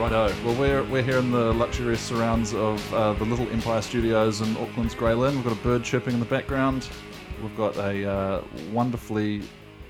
Righto. 0.00 0.32
Well, 0.46 0.58
we're, 0.58 0.82
we're 0.84 1.02
here 1.02 1.18
in 1.18 1.30
the 1.30 1.52
luxurious 1.52 2.00
surrounds 2.00 2.54
of 2.54 2.94
uh, 2.94 3.12
the 3.12 3.24
Little 3.26 3.46
Empire 3.50 3.82
Studios 3.82 4.40
in 4.40 4.56
Auckland's 4.56 4.94
Grey 4.94 5.12
Lynn. 5.12 5.34
We've 5.34 5.44
got 5.44 5.52
a 5.52 5.62
bird 5.62 5.84
chirping 5.84 6.14
in 6.14 6.20
the 6.20 6.24
background. 6.26 6.88
We've 7.42 7.54
got 7.54 7.76
a 7.76 8.10
uh, 8.10 8.42
wonderfully 8.72 9.42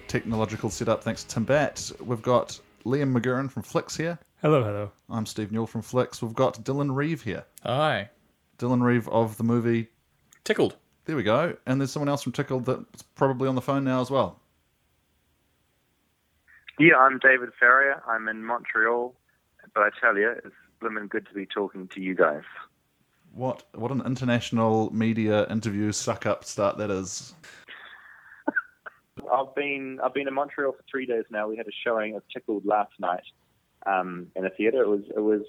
technological 0.08 0.68
setup 0.68 1.04
thanks 1.04 1.22
to 1.22 1.34
Tim 1.34 1.44
Batt. 1.44 1.92
We've 2.00 2.22
got 2.22 2.58
Liam 2.84 3.16
Maguren 3.16 3.48
from 3.48 3.62
Flicks 3.62 3.96
here. 3.96 4.18
Hello, 4.42 4.64
hello. 4.64 4.90
I'm 5.10 5.26
Steve 5.26 5.52
Newall 5.52 5.68
from 5.68 5.82
Flicks. 5.82 6.20
We've 6.20 6.34
got 6.34 6.64
Dylan 6.64 6.92
Reeve 6.92 7.22
here. 7.22 7.44
Hi. 7.62 8.10
Dylan 8.58 8.82
Reeve 8.82 9.08
of 9.10 9.36
the 9.36 9.44
movie. 9.44 9.90
Tickled. 10.42 10.74
There 11.04 11.14
we 11.14 11.22
go. 11.22 11.56
And 11.66 11.80
there's 11.80 11.92
someone 11.92 12.08
else 12.08 12.24
from 12.24 12.32
Tickled 12.32 12.64
that's 12.64 13.02
probably 13.14 13.48
on 13.48 13.54
the 13.54 13.62
phone 13.62 13.84
now 13.84 14.00
as 14.00 14.10
well. 14.10 14.40
Yeah, 16.80 16.96
I'm 16.96 17.20
David 17.20 17.50
Farrier. 17.60 18.02
I'm 18.08 18.26
in 18.26 18.42
Montreal, 18.42 19.14
but 19.74 19.82
I 19.82 19.90
tell 20.00 20.16
you, 20.16 20.30
it's 20.30 20.54
blimmin' 20.82 21.08
good 21.08 21.26
to 21.28 21.34
be 21.34 21.46
talking 21.46 21.88
to 21.88 22.00
you 22.00 22.14
guys. 22.14 22.42
What 23.32 23.64
what 23.74 23.92
an 23.92 24.02
international 24.04 24.92
media 24.92 25.46
interview 25.48 25.92
suck 25.92 26.26
up 26.26 26.44
start 26.44 26.78
that 26.78 26.90
is. 26.90 27.34
I've 29.32 29.54
been 29.54 30.00
I've 30.02 30.14
been 30.14 30.26
in 30.26 30.34
Montreal 30.34 30.72
for 30.72 30.84
three 30.90 31.06
days 31.06 31.24
now. 31.30 31.48
We 31.48 31.56
had 31.56 31.66
a 31.68 31.76
showing 31.84 32.16
of 32.16 32.22
Tickled 32.32 32.66
last 32.66 32.92
night 32.98 33.22
um, 33.86 34.26
in 34.34 34.44
a 34.44 34.50
theatre. 34.50 34.82
It 34.82 34.88
was 34.88 35.02
it 35.16 35.20
was 35.20 35.42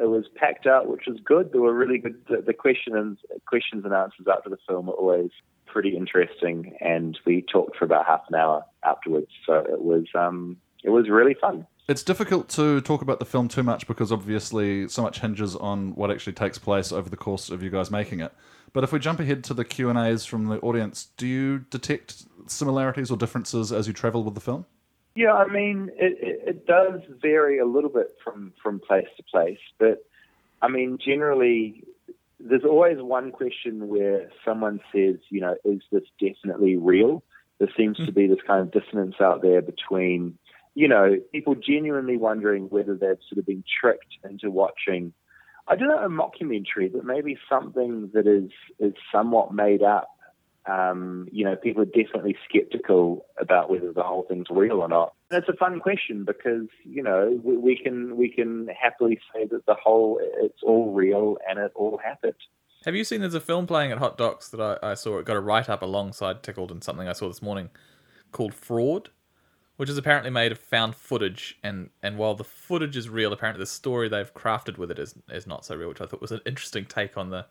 it 0.00 0.06
was 0.06 0.26
packed 0.34 0.66
out, 0.66 0.88
which 0.88 1.04
was 1.06 1.18
good. 1.24 1.52
There 1.52 1.60
were 1.60 1.74
really 1.74 1.98
good. 1.98 2.20
The, 2.28 2.42
the 2.42 2.54
questions 2.54 3.18
questions 3.46 3.84
and 3.84 3.94
answers 3.94 4.26
after 4.30 4.50
the 4.50 4.58
film 4.66 4.86
were 4.86 4.94
always 4.94 5.30
pretty 5.66 5.96
interesting, 5.96 6.76
and 6.80 7.18
we 7.24 7.42
talked 7.42 7.76
for 7.76 7.84
about 7.84 8.06
half 8.06 8.22
an 8.28 8.34
hour 8.34 8.64
afterwards. 8.84 9.30
So 9.46 9.54
it 9.54 9.82
was 9.82 10.06
um, 10.14 10.56
it 10.82 10.90
was 10.90 11.08
really 11.08 11.34
fun. 11.34 11.66
It's 11.88 12.02
difficult 12.02 12.50
to 12.50 12.82
talk 12.82 13.00
about 13.00 13.18
the 13.18 13.24
film 13.24 13.48
too 13.48 13.62
much 13.62 13.86
because 13.86 14.12
obviously 14.12 14.88
so 14.88 15.00
much 15.00 15.20
hinges 15.20 15.56
on 15.56 15.94
what 15.94 16.10
actually 16.10 16.34
takes 16.34 16.58
place 16.58 16.92
over 16.92 17.08
the 17.08 17.16
course 17.16 17.48
of 17.48 17.62
you 17.62 17.70
guys 17.70 17.90
making 17.90 18.20
it. 18.20 18.32
But 18.74 18.84
if 18.84 18.92
we 18.92 18.98
jump 18.98 19.20
ahead 19.20 19.42
to 19.44 19.54
the 19.54 19.64
Q 19.64 19.88
and 19.88 19.98
A's 19.98 20.26
from 20.26 20.46
the 20.46 20.58
audience, 20.58 21.08
do 21.16 21.26
you 21.26 21.60
detect 21.70 22.24
similarities 22.46 23.10
or 23.10 23.16
differences 23.16 23.72
as 23.72 23.86
you 23.86 23.94
travel 23.94 24.22
with 24.22 24.34
the 24.34 24.40
film? 24.40 24.66
Yeah, 25.14 25.32
I 25.32 25.48
mean, 25.48 25.90
it, 25.96 26.18
it, 26.20 26.48
it 26.48 26.66
does 26.66 27.00
vary 27.22 27.58
a 27.58 27.64
little 27.64 27.90
bit 27.90 28.14
from, 28.22 28.52
from 28.62 28.80
place 28.80 29.08
to 29.16 29.22
place, 29.22 29.58
but 29.78 30.04
I 30.60 30.68
mean, 30.68 30.98
generally, 31.04 31.84
there's 32.38 32.64
always 32.64 32.98
one 32.98 33.32
question 33.32 33.88
where 33.88 34.30
someone 34.44 34.80
says, 34.92 35.16
you 35.30 35.40
know, 35.40 35.56
is 35.64 35.80
this 35.90 36.04
definitely 36.20 36.76
real? 36.76 37.22
There 37.58 37.70
seems 37.76 37.96
to 37.96 38.12
be 38.12 38.26
this 38.26 38.38
kind 38.46 38.60
of 38.60 38.70
dissonance 38.70 39.16
out 39.20 39.42
there 39.42 39.62
between, 39.62 40.38
you 40.78 40.86
know, 40.86 41.16
people 41.32 41.56
genuinely 41.56 42.16
wondering 42.16 42.68
whether 42.70 42.94
they've 42.94 43.18
sort 43.28 43.38
of 43.38 43.46
been 43.46 43.64
tricked 43.80 44.16
into 44.22 44.48
watching, 44.50 45.12
I 45.66 45.74
don't 45.74 45.88
know, 45.88 45.98
a 45.98 46.08
mockumentary, 46.08 46.92
but 46.92 47.04
maybe 47.04 47.36
something 47.48 48.10
that 48.14 48.26
is 48.26 48.50
is 48.78 48.94
somewhat 49.12 49.52
made 49.52 49.82
up 49.82 50.08
um, 50.68 51.28
you 51.32 51.44
know, 51.44 51.56
people 51.56 51.82
are 51.82 51.86
definitely 51.86 52.36
skeptical 52.48 53.26
about 53.40 53.70
whether 53.70 53.92
the 53.92 54.02
whole 54.02 54.26
thing's 54.28 54.48
real 54.50 54.80
or 54.80 54.88
not. 54.88 55.14
And 55.30 55.38
it's 55.38 55.48
a 55.48 55.56
fun 55.56 55.80
question 55.80 56.24
because 56.26 56.68
you 56.84 57.02
know 57.02 57.40
we, 57.42 57.56
we 57.56 57.80
can 57.82 58.16
we 58.16 58.30
can 58.30 58.68
happily 58.80 59.18
say 59.34 59.46
that 59.46 59.64
the 59.66 59.74
whole 59.74 60.20
it's 60.42 60.62
all 60.62 60.92
real 60.92 61.38
and 61.48 61.58
it 61.58 61.72
all 61.74 61.98
happened. 62.04 62.34
Have 62.84 62.94
you 62.94 63.04
seen 63.04 63.20
there's 63.20 63.34
a 63.34 63.40
film 63.40 63.66
playing 63.66 63.92
at 63.92 63.98
Hot 63.98 64.16
Docs 64.18 64.50
that 64.50 64.60
I, 64.60 64.90
I 64.90 64.94
saw? 64.94 65.18
It 65.18 65.26
got 65.26 65.36
a 65.36 65.40
write 65.40 65.68
up 65.68 65.82
alongside 65.82 66.42
Tickled 66.42 66.70
and 66.70 66.84
something 66.84 67.08
I 67.08 67.12
saw 67.12 67.28
this 67.28 67.42
morning 67.42 67.70
called 68.30 68.54
Fraud, 68.54 69.10
which 69.78 69.88
is 69.88 69.96
apparently 69.96 70.30
made 70.30 70.52
of 70.52 70.58
found 70.58 70.94
footage. 70.94 71.58
And, 71.62 71.88
and 72.02 72.18
while 72.18 72.34
the 72.34 72.44
footage 72.44 72.96
is 72.96 73.08
real, 73.08 73.32
apparently 73.32 73.62
the 73.62 73.66
story 73.66 74.08
they've 74.08 74.32
crafted 74.32 74.76
with 74.76 74.90
it 74.90 74.98
is 74.98 75.14
is 75.30 75.46
not 75.46 75.64
so 75.64 75.74
real, 75.74 75.88
which 75.88 76.02
I 76.02 76.06
thought 76.06 76.20
was 76.20 76.32
an 76.32 76.40
interesting 76.44 76.84
take 76.84 77.16
on 77.16 77.30
the 77.30 77.46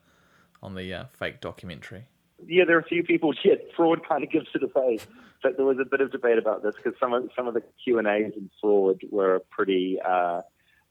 on 0.62 0.76
the 0.76 0.94
uh, 0.94 1.06
fake 1.12 1.42
documentary 1.42 2.06
yeah, 2.46 2.66
there 2.66 2.78
are 2.78 2.82
a 2.82 2.84
few 2.84 3.04
people. 3.04 3.34
Yeah, 3.44 3.56
fraud 3.76 4.02
kind 4.08 4.24
of 4.24 4.32
gives 4.32 4.48
it 4.54 4.64
away. 4.64 5.00
But 5.44 5.56
there 5.56 5.66
was 5.66 5.78
a 5.80 5.86
bit 5.86 6.02
of 6.02 6.12
debate 6.12 6.38
about 6.38 6.64
this 6.64 6.76
because 6.76 7.00
some 7.00 7.14
of 7.14 7.30
some 7.36 7.48
of 7.48 7.54
the 7.54 7.62
Q 7.84 8.00
and 8.00 8.08
A's 8.08 8.34
in 8.36 8.50
fraud 8.60 9.02
were 9.12 9.42
pretty 9.52 10.00
uh, 10.06 10.42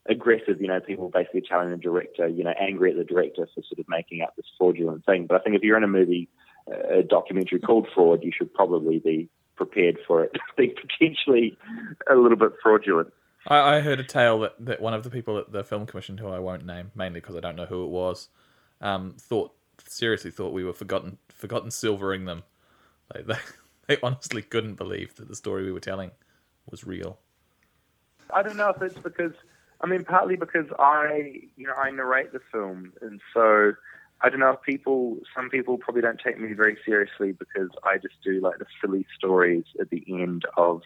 aggressive. 0.08 0.60
You 0.60 0.68
know, 0.68 0.80
people 0.80 1.10
basically 1.10 1.42
telling 1.42 1.70
the 1.70 1.76
director, 1.76 2.28
you 2.28 2.44
know, 2.44 2.54
angry 2.58 2.92
at 2.92 2.96
the 2.96 3.04
director 3.04 3.46
for 3.54 3.62
sort 3.62 3.78
of 3.78 3.86
making 3.88 4.22
up 4.22 4.34
this 4.36 4.46
fraudulent 4.56 5.04
thing. 5.04 5.26
But 5.26 5.40
I 5.40 5.44
think 5.44 5.56
if 5.56 5.62
you're 5.62 5.76
in 5.76 5.84
a 5.84 5.88
movie, 5.88 6.28
a 6.68 7.02
documentary 7.02 7.58
called 7.58 7.88
Fraud, 7.94 8.22
you 8.22 8.32
should 8.36 8.54
probably 8.54 9.00
be 9.00 9.28
prepared 9.56 9.98
for 10.06 10.24
it 10.24 10.32
being 10.56 10.74
potentially 10.74 11.56
a 12.10 12.14
little 12.14 12.38
bit 12.38 12.52
fraudulent. 12.62 13.12
I, 13.46 13.76
I 13.76 13.80
heard 13.80 14.00
a 14.00 14.04
tale 14.04 14.40
that, 14.40 14.54
that 14.64 14.80
one 14.80 14.94
of 14.94 15.02
the 15.04 15.10
people 15.10 15.38
at 15.38 15.52
the 15.52 15.64
film 15.64 15.86
commission, 15.86 16.18
who 16.18 16.28
I 16.28 16.38
won't 16.38 16.66
name, 16.66 16.90
mainly 16.94 17.20
because 17.20 17.36
I 17.36 17.40
don't 17.40 17.56
know 17.56 17.66
who 17.66 17.84
it 17.84 17.90
was, 17.90 18.28
um, 18.80 19.14
thought 19.18 19.52
seriously 19.86 20.30
thought 20.30 20.52
we 20.52 20.64
were 20.64 20.72
forgotten 20.72 21.18
forgotten 21.28 21.70
silvering 21.70 22.24
them. 22.24 22.42
Like 23.14 23.26
they, 23.26 23.38
they 23.86 23.98
honestly 24.02 24.42
couldn't 24.42 24.74
believe 24.74 25.14
that 25.16 25.28
the 25.28 25.36
story 25.36 25.64
we 25.64 25.72
were 25.72 25.80
telling 25.80 26.10
was 26.70 26.84
real. 26.84 27.18
I 28.32 28.42
don't 28.42 28.56
know 28.56 28.70
if 28.70 28.82
it's 28.82 28.98
because 28.98 29.32
I 29.80 29.86
mean 29.86 30.04
partly 30.04 30.36
because 30.36 30.66
I 30.78 31.42
you 31.56 31.66
know 31.66 31.74
I 31.74 31.90
narrate 31.90 32.32
the 32.32 32.40
film 32.52 32.92
and 33.00 33.20
so 33.32 33.72
I 34.22 34.30
don't 34.30 34.40
know 34.40 34.50
if 34.50 34.62
people 34.62 35.18
some 35.34 35.50
people 35.50 35.78
probably 35.78 36.02
don't 36.02 36.20
take 36.24 36.38
me 36.38 36.52
very 36.54 36.78
seriously 36.84 37.32
because 37.32 37.68
I 37.84 37.98
just 37.98 38.14
do 38.24 38.40
like 38.40 38.58
the 38.58 38.66
silly 38.80 39.06
stories 39.16 39.64
at 39.80 39.90
the 39.90 40.04
end 40.08 40.44
of 40.56 40.82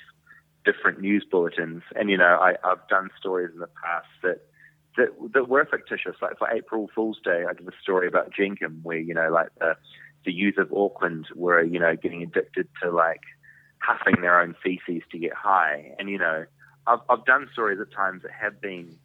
different 0.64 1.00
news 1.00 1.24
bulletins 1.30 1.82
and 1.96 2.10
you 2.10 2.18
know 2.18 2.38
I, 2.40 2.56
I've 2.64 2.86
done 2.88 3.08
stories 3.18 3.50
in 3.54 3.60
the 3.60 3.68
past 3.82 4.08
that 4.22 4.40
that 4.96 5.08
that 5.32 5.48
were 5.48 5.64
fictitious. 5.64 6.16
Like 6.20 6.38
for 6.38 6.48
April 6.50 6.90
Fool's 6.94 7.20
Day, 7.24 7.44
I 7.48 7.52
did 7.52 7.66
a 7.66 7.72
story 7.82 8.08
about 8.08 8.32
Jenkem, 8.32 8.82
where 8.82 8.98
you 8.98 9.14
know, 9.14 9.30
like 9.30 9.48
the 9.58 9.76
the 10.24 10.32
youth 10.32 10.58
of 10.58 10.72
Auckland 10.72 11.26
were 11.34 11.62
you 11.62 11.78
know 11.78 11.96
getting 11.96 12.22
addicted 12.22 12.68
to 12.82 12.90
like 12.90 13.22
huffing 13.78 14.20
their 14.20 14.40
own 14.40 14.54
feces 14.62 15.02
to 15.10 15.18
get 15.18 15.32
high, 15.34 15.94
and 15.98 16.08
you 16.08 16.18
know, 16.18 16.44
I've 16.86 17.00
I've 17.08 17.24
done 17.24 17.48
stories 17.52 17.80
at 17.80 17.92
times 17.92 18.22
that 18.22 18.32
have 18.32 18.60
been 18.60 18.96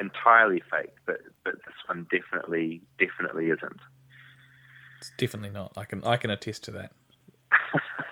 entirely 0.00 0.62
fake, 0.70 0.94
but 1.06 1.20
but 1.44 1.54
this 1.54 1.74
one 1.86 2.06
definitely 2.10 2.82
definitely 2.98 3.46
isn't. 3.46 3.80
It's 4.98 5.12
definitely 5.16 5.50
not. 5.50 5.72
I 5.76 5.84
can 5.84 6.02
I 6.04 6.16
can 6.16 6.30
attest 6.30 6.64
to 6.64 6.70
that. 6.72 6.92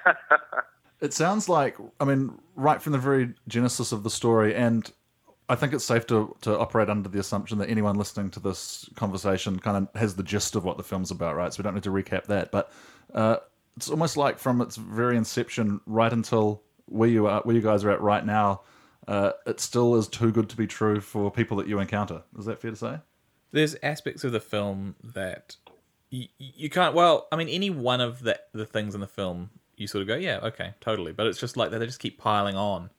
it 1.00 1.12
sounds 1.12 1.48
like 1.48 1.76
I 2.00 2.04
mean, 2.04 2.38
right 2.54 2.80
from 2.80 2.92
the 2.92 2.98
very 2.98 3.34
genesis 3.48 3.92
of 3.92 4.02
the 4.02 4.10
story, 4.10 4.54
and 4.54 4.91
I 5.48 5.54
think 5.54 5.72
it's 5.72 5.84
safe 5.84 6.06
to, 6.08 6.34
to 6.41 6.58
operate 6.58 6.88
under 6.88 7.08
the 7.08 7.20
assumption 7.20 7.58
that 7.58 7.70
anyone 7.70 7.97
listening 7.97 8.30
to 8.30 8.41
this 8.41 8.88
conversation 8.97 9.58
kind 9.60 9.76
of 9.76 10.00
has 10.00 10.16
the 10.16 10.24
gist 10.24 10.56
of 10.56 10.64
what 10.64 10.76
the 10.76 10.82
film's 10.82 11.12
about, 11.12 11.36
right? 11.36 11.53
So 11.53 11.60
we 11.60 11.64
don't 11.64 11.74
need 11.74 11.84
to 11.84 11.91
recap 11.91 12.24
that. 12.26 12.50
But 12.50 12.72
uh, 13.14 13.36
it's 13.76 13.88
almost 13.88 14.16
like 14.16 14.38
from 14.38 14.60
its 14.60 14.76
very 14.76 15.16
inception 15.16 15.80
right 15.86 16.12
until 16.12 16.62
where 16.86 17.08
you 17.08 17.28
are, 17.28 17.42
where 17.42 17.54
you 17.54 17.62
guys 17.62 17.84
are 17.84 17.91
at 17.91 18.00
right 18.00 18.24
now, 18.24 18.62
uh, 19.09 19.33
it 19.47 19.61
still 19.61 19.94
is 19.97 20.09
too 20.09 20.33
good 20.33 20.49
to 20.50 20.56
be 20.56 20.67
true 20.67 21.00
for 21.00 21.31
people 21.31 21.56
that 21.59 21.69
you 21.69 21.78
encounter. 21.78 22.22
Is 22.39 22.47
that 22.47 22.61
fair 22.61 22.71
to 22.71 22.77
say? 22.77 22.99
There's 23.53 23.77
aspects 23.83 24.25
of 24.25 24.33
the 24.33 24.41
film 24.41 24.97
that 25.03 25.56
you, 26.11 26.28
you 26.39 26.71
can't. 26.71 26.94
Well, 26.94 27.28
I 27.31 27.37
mean, 27.37 27.49
any 27.49 27.71
one 27.71 28.00
of 28.00 28.21
the 28.21 28.41
the 28.53 28.66
things 28.66 28.95
in 28.95 29.00
the 29.00 29.06
film, 29.06 29.50
you 29.77 29.87
sort 29.87 30.03
of 30.03 30.09
go, 30.09 30.16
yeah, 30.16 30.41
okay, 30.43 30.75
totally. 30.81 31.12
But 31.12 31.27
it's 31.27 31.39
just 31.39 31.56
like 31.56 31.71
that; 31.71 31.78
they 31.78 31.87
just 31.87 32.00
keep 32.00 32.19
piling 32.19 32.56
on 32.56 32.91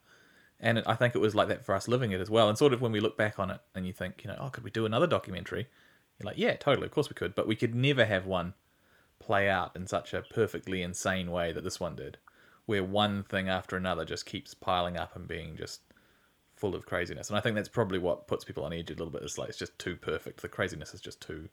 and 0.60 0.82
I 0.86 0.94
think 0.94 1.14
it 1.14 1.20
was 1.20 1.34
like 1.34 1.48
that 1.48 1.64
for 1.64 1.74
us 1.74 1.88
living 1.88 2.12
it 2.12 2.20
as 2.20 2.30
well. 2.30 2.48
And 2.48 2.58
sort 2.58 2.72
of 2.72 2.80
when 2.80 2.92
we 2.92 3.00
look 3.00 3.16
back 3.16 3.38
on 3.38 3.50
it 3.50 3.60
and 3.74 3.86
you 3.86 3.92
think, 3.92 4.22
you 4.24 4.28
know, 4.28 4.36
oh, 4.40 4.48
could 4.48 4.64
we 4.64 4.70
do 4.70 4.86
another 4.86 5.06
documentary? 5.06 5.68
You're 6.18 6.26
like, 6.26 6.38
yeah, 6.38 6.56
totally, 6.56 6.86
of 6.86 6.92
course 6.92 7.08
we 7.08 7.14
could. 7.14 7.34
But 7.34 7.46
we 7.46 7.54
could 7.54 7.74
never 7.74 8.04
have 8.04 8.26
one 8.26 8.54
play 9.20 9.48
out 9.48 9.76
in 9.76 9.86
such 9.86 10.12
a 10.12 10.22
perfectly 10.22 10.82
insane 10.82 11.30
way 11.30 11.52
that 11.52 11.62
this 11.62 11.78
one 11.78 11.94
did, 11.94 12.18
where 12.66 12.82
one 12.82 13.22
thing 13.22 13.48
after 13.48 13.76
another 13.76 14.04
just 14.04 14.26
keeps 14.26 14.52
piling 14.52 14.96
up 14.96 15.14
and 15.14 15.28
being 15.28 15.56
just 15.56 15.80
full 16.58 16.74
of 16.74 16.86
craziness. 16.86 17.28
And 17.28 17.38
I 17.38 17.40
think 17.40 17.56
that's 17.56 17.68
probably 17.68 17.98
what 17.98 18.26
puts 18.26 18.44
people 18.44 18.64
on 18.64 18.72
edge 18.72 18.90
a 18.90 18.94
little 18.94 19.10
bit. 19.10 19.22
It's 19.22 19.38
like 19.38 19.48
it's 19.48 19.58
just 19.58 19.78
too 19.78 19.96
perfect. 19.96 20.42
The 20.42 20.48
craziness 20.48 20.94
is 20.94 21.00
just 21.00 21.20
too 21.20 21.48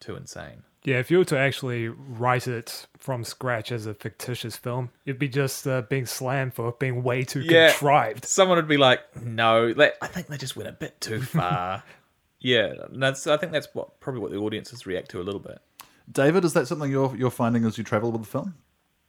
too 0.00 0.16
insane. 0.16 0.62
Yeah, 0.84 0.98
if 0.98 1.10
you 1.10 1.18
were 1.18 1.24
to 1.26 1.38
actually 1.38 1.88
write 1.88 2.46
it 2.46 2.86
from 2.98 3.24
scratch 3.24 3.72
as 3.72 3.86
a 3.86 3.94
fictitious 3.94 4.56
film, 4.56 4.90
it'd 5.06 5.18
be 5.18 5.28
just 5.28 5.66
uh, 5.66 5.82
being 5.82 6.04
slammed 6.04 6.52
for 6.52 6.72
being 6.72 7.02
way 7.02 7.24
too 7.24 7.40
yeah, 7.40 7.70
contrived. 7.70 8.24
Someone 8.26 8.56
would 8.56 8.68
be 8.68 8.76
like, 8.76 9.00
"No, 9.22 9.72
they, 9.72 9.92
I 10.02 10.06
think 10.08 10.26
they 10.26 10.36
just 10.36 10.56
went 10.56 10.68
a 10.68 10.72
bit 10.72 11.00
too 11.00 11.22
far." 11.22 11.82
yeah, 12.40 12.74
that's. 12.90 13.26
I 13.26 13.38
think 13.38 13.52
that's 13.52 13.68
what 13.72 14.00
probably 14.00 14.20
what 14.20 14.30
the 14.30 14.38
audiences 14.38 14.86
react 14.86 15.10
to 15.12 15.20
a 15.20 15.24
little 15.24 15.40
bit. 15.40 15.58
David, 16.10 16.44
is 16.44 16.52
that 16.52 16.68
something 16.68 16.90
you're 16.90 17.16
you're 17.16 17.30
finding 17.30 17.64
as 17.64 17.78
you 17.78 17.84
travel 17.84 18.12
with 18.12 18.22
the 18.22 18.28
film? 18.28 18.54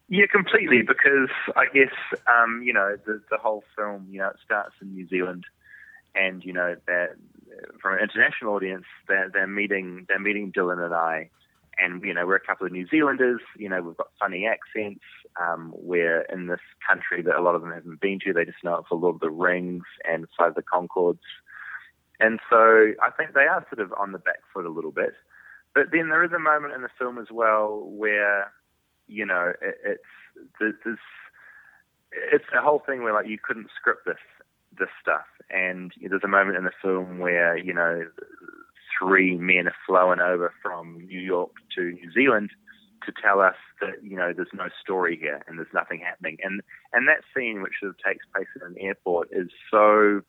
Yeah, 0.07 0.25
completely. 0.31 0.81
Because 0.81 1.29
I 1.55 1.65
guess 1.73 1.93
um, 2.27 2.61
you 2.63 2.73
know 2.73 2.95
the 3.05 3.21
the 3.29 3.37
whole 3.37 3.63
film, 3.75 4.07
you 4.11 4.19
know, 4.19 4.27
it 4.27 4.37
starts 4.43 4.75
in 4.81 4.93
New 4.93 5.07
Zealand, 5.07 5.45
and 6.13 6.43
you 6.43 6.53
know 6.53 6.75
that 6.87 7.15
from 7.81 7.93
an 7.93 7.99
international 7.99 8.53
audience, 8.53 8.85
they're, 9.07 9.29
they're 9.29 9.47
meeting 9.47 10.05
they're 10.07 10.19
meeting 10.19 10.51
Dylan 10.51 10.83
and 10.83 10.93
I, 10.93 11.29
and 11.77 12.03
you 12.03 12.13
know 12.13 12.25
we're 12.25 12.35
a 12.35 12.39
couple 12.39 12.67
of 12.67 12.71
New 12.71 12.87
Zealanders. 12.87 13.41
You 13.57 13.69
know 13.69 13.81
we've 13.81 13.97
got 13.97 14.11
funny 14.19 14.45
accents. 14.45 15.03
Um, 15.41 15.73
we're 15.75 16.21
in 16.21 16.47
this 16.47 16.61
country 16.87 17.21
that 17.23 17.35
a 17.35 17.41
lot 17.41 17.55
of 17.55 17.61
them 17.61 17.71
haven't 17.71 17.99
been 17.99 18.19
to. 18.25 18.33
They 18.33 18.45
just 18.45 18.63
know 18.63 18.75
it 18.75 18.85
for 18.87 18.97
Lord 18.97 19.15
of 19.15 19.21
the 19.21 19.31
Rings 19.31 19.83
and 20.09 20.27
Flight 20.37 20.49
of 20.49 20.55
the 20.55 20.63
Conchords. 20.63 21.19
And 22.19 22.39
so 22.49 22.93
I 23.01 23.09
think 23.17 23.33
they 23.33 23.41
are 23.47 23.65
sort 23.73 23.85
of 23.85 23.93
on 23.99 24.11
the 24.11 24.19
back 24.19 24.39
foot 24.53 24.65
a 24.65 24.69
little 24.69 24.91
bit. 24.91 25.13
But 25.73 25.91
then 25.91 26.09
there 26.09 26.23
is 26.23 26.31
a 26.31 26.39
moment 26.39 26.73
in 26.73 26.81
the 26.81 26.89
film 26.97 27.17
as 27.17 27.27
well 27.29 27.83
where, 27.85 28.51
you 29.07 29.25
know, 29.25 29.53
it, 29.61 29.75
it's 29.85 30.49
there's 30.59 30.99
it's 32.11 32.45
the 32.53 32.61
whole 32.61 32.81
thing 32.85 33.03
where 33.03 33.13
like 33.13 33.27
you 33.27 33.37
couldn't 33.41 33.67
script 33.75 34.05
this 34.05 34.17
this 34.77 34.89
stuff, 35.01 35.25
and 35.49 35.91
there's 36.01 36.23
a 36.23 36.27
moment 36.27 36.57
in 36.57 36.63
the 36.63 36.71
film 36.81 37.19
where 37.19 37.57
you 37.57 37.73
know 37.73 38.05
three 38.97 39.35
men 39.37 39.67
are 39.67 39.75
flown 39.85 40.19
over 40.21 40.53
from 40.61 41.05
New 41.05 41.19
York 41.19 41.51
to 41.75 41.91
New 41.91 42.11
Zealand 42.11 42.51
to 43.05 43.11
tell 43.21 43.39
us 43.39 43.55
that 43.81 44.03
you 44.03 44.17
know 44.17 44.33
there's 44.33 44.47
no 44.53 44.69
story 44.81 45.17
here 45.19 45.43
and 45.47 45.57
there's 45.57 45.73
nothing 45.73 45.99
happening, 45.99 46.37
and 46.43 46.61
and 46.93 47.07
that 47.07 47.23
scene 47.35 47.61
which 47.61 47.73
sort 47.79 47.91
of 47.91 47.97
takes 47.97 48.25
place 48.33 48.47
in 48.55 48.61
an 48.65 48.75
airport 48.79 49.29
is 49.31 49.49
so 49.71 50.21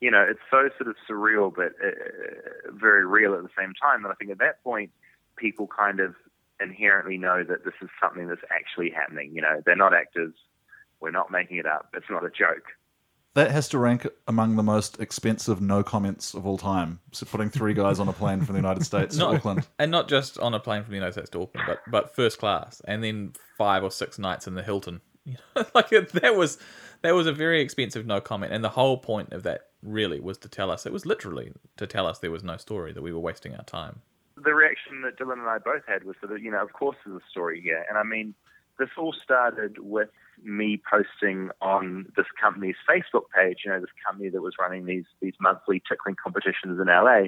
you 0.00 0.10
know, 0.10 0.22
it's 0.28 0.40
so 0.50 0.68
sort 0.76 0.90
of 0.90 0.96
surreal 1.08 1.50
but 1.54 1.72
uh, 1.82 2.72
very 2.72 3.06
real 3.06 3.34
at 3.34 3.42
the 3.42 3.48
same 3.58 3.72
time 3.80 4.02
that 4.02 4.10
I 4.10 4.14
think 4.14 4.30
at 4.30 4.38
that 4.38 4.62
point 4.62 4.90
people 5.36 5.66
kind 5.66 5.98
of 5.98 6.14
inherently 6.60 7.18
know 7.18 7.42
that 7.44 7.64
this 7.64 7.74
is 7.82 7.88
something 8.00 8.28
that's 8.28 8.40
actually 8.54 8.90
happening. 8.90 9.32
You 9.34 9.42
know, 9.42 9.62
they're 9.64 9.76
not 9.76 9.94
actors. 9.94 10.32
We're 11.00 11.10
not 11.10 11.30
making 11.30 11.58
it 11.58 11.66
up. 11.66 11.88
It's 11.94 12.08
not 12.10 12.24
a 12.24 12.30
joke. 12.30 12.64
That 13.34 13.50
has 13.50 13.68
to 13.70 13.78
rank 13.78 14.06
among 14.28 14.54
the 14.54 14.62
most 14.62 15.00
expensive 15.00 15.60
no 15.60 15.82
comments 15.82 16.34
of 16.34 16.46
all 16.46 16.56
time. 16.56 17.00
So 17.10 17.26
putting 17.26 17.50
three 17.50 17.74
guys 17.74 17.98
on 17.98 18.06
a 18.06 18.12
plane 18.12 18.40
from 18.42 18.54
the 18.54 18.60
United 18.60 18.84
States 18.90 19.16
Not- 19.16 19.30
to 19.32 19.36
Auckland. 19.38 19.66
and 19.80 19.90
not 19.90 20.08
just 20.08 20.38
on 20.38 20.54
a 20.54 20.60
plane 20.60 20.84
from 20.84 20.92
the 20.92 20.96
United 20.98 21.14
States 21.14 21.30
to 21.30 21.42
Auckland, 21.42 21.66
but 21.66 21.80
but 21.90 22.14
first 22.14 22.38
class, 22.38 22.80
and 22.86 23.02
then 23.02 23.32
five 23.58 23.82
or 23.82 23.90
six 23.90 24.18
nights 24.20 24.46
in 24.46 24.54
the 24.54 24.62
Hilton. 24.62 25.00
You 25.26 25.36
know, 25.56 25.64
like 25.74 25.90
it, 25.90 26.12
that 26.12 26.36
was 26.36 26.58
that 27.00 27.14
was 27.14 27.26
a 27.26 27.32
very 27.32 27.62
expensive 27.62 28.04
no 28.04 28.20
comment, 28.20 28.52
and 28.52 28.62
the 28.62 28.68
whole 28.68 28.98
point 28.98 29.32
of 29.32 29.42
that 29.44 29.68
really 29.82 30.20
was 30.20 30.36
to 30.38 30.50
tell 30.50 30.70
us 30.70 30.84
it 30.84 30.92
was 30.92 31.06
literally 31.06 31.50
to 31.78 31.86
tell 31.86 32.06
us 32.06 32.18
there 32.18 32.30
was 32.30 32.44
no 32.44 32.58
story 32.58 32.92
that 32.92 33.00
we 33.00 33.10
were 33.10 33.18
wasting 33.18 33.54
our 33.54 33.64
time. 33.64 34.02
The 34.36 34.54
reaction 34.54 35.02
that 35.02 35.18
Dylan 35.18 35.38
and 35.38 35.48
I 35.48 35.58
both 35.58 35.82
had 35.86 36.04
was 36.04 36.16
that, 36.22 36.40
you 36.40 36.50
know, 36.50 36.62
of 36.62 36.72
course 36.72 36.96
there's 37.04 37.20
a 37.20 37.30
story 37.30 37.60
here. 37.60 37.84
And 37.88 37.96
I 37.96 38.02
mean, 38.02 38.34
this 38.78 38.88
all 38.98 39.14
started 39.22 39.78
with 39.78 40.10
me 40.42 40.80
posting 40.90 41.50
on 41.60 42.06
this 42.16 42.26
company's 42.40 42.74
Facebook 42.88 43.24
page, 43.34 43.58
you 43.64 43.70
know, 43.70 43.80
this 43.80 43.90
company 44.04 44.28
that 44.30 44.42
was 44.42 44.54
running 44.58 44.84
these, 44.86 45.04
these 45.20 45.34
monthly 45.40 45.82
tickling 45.88 46.16
competitions 46.22 46.80
in 46.80 46.86
LA, 46.86 47.26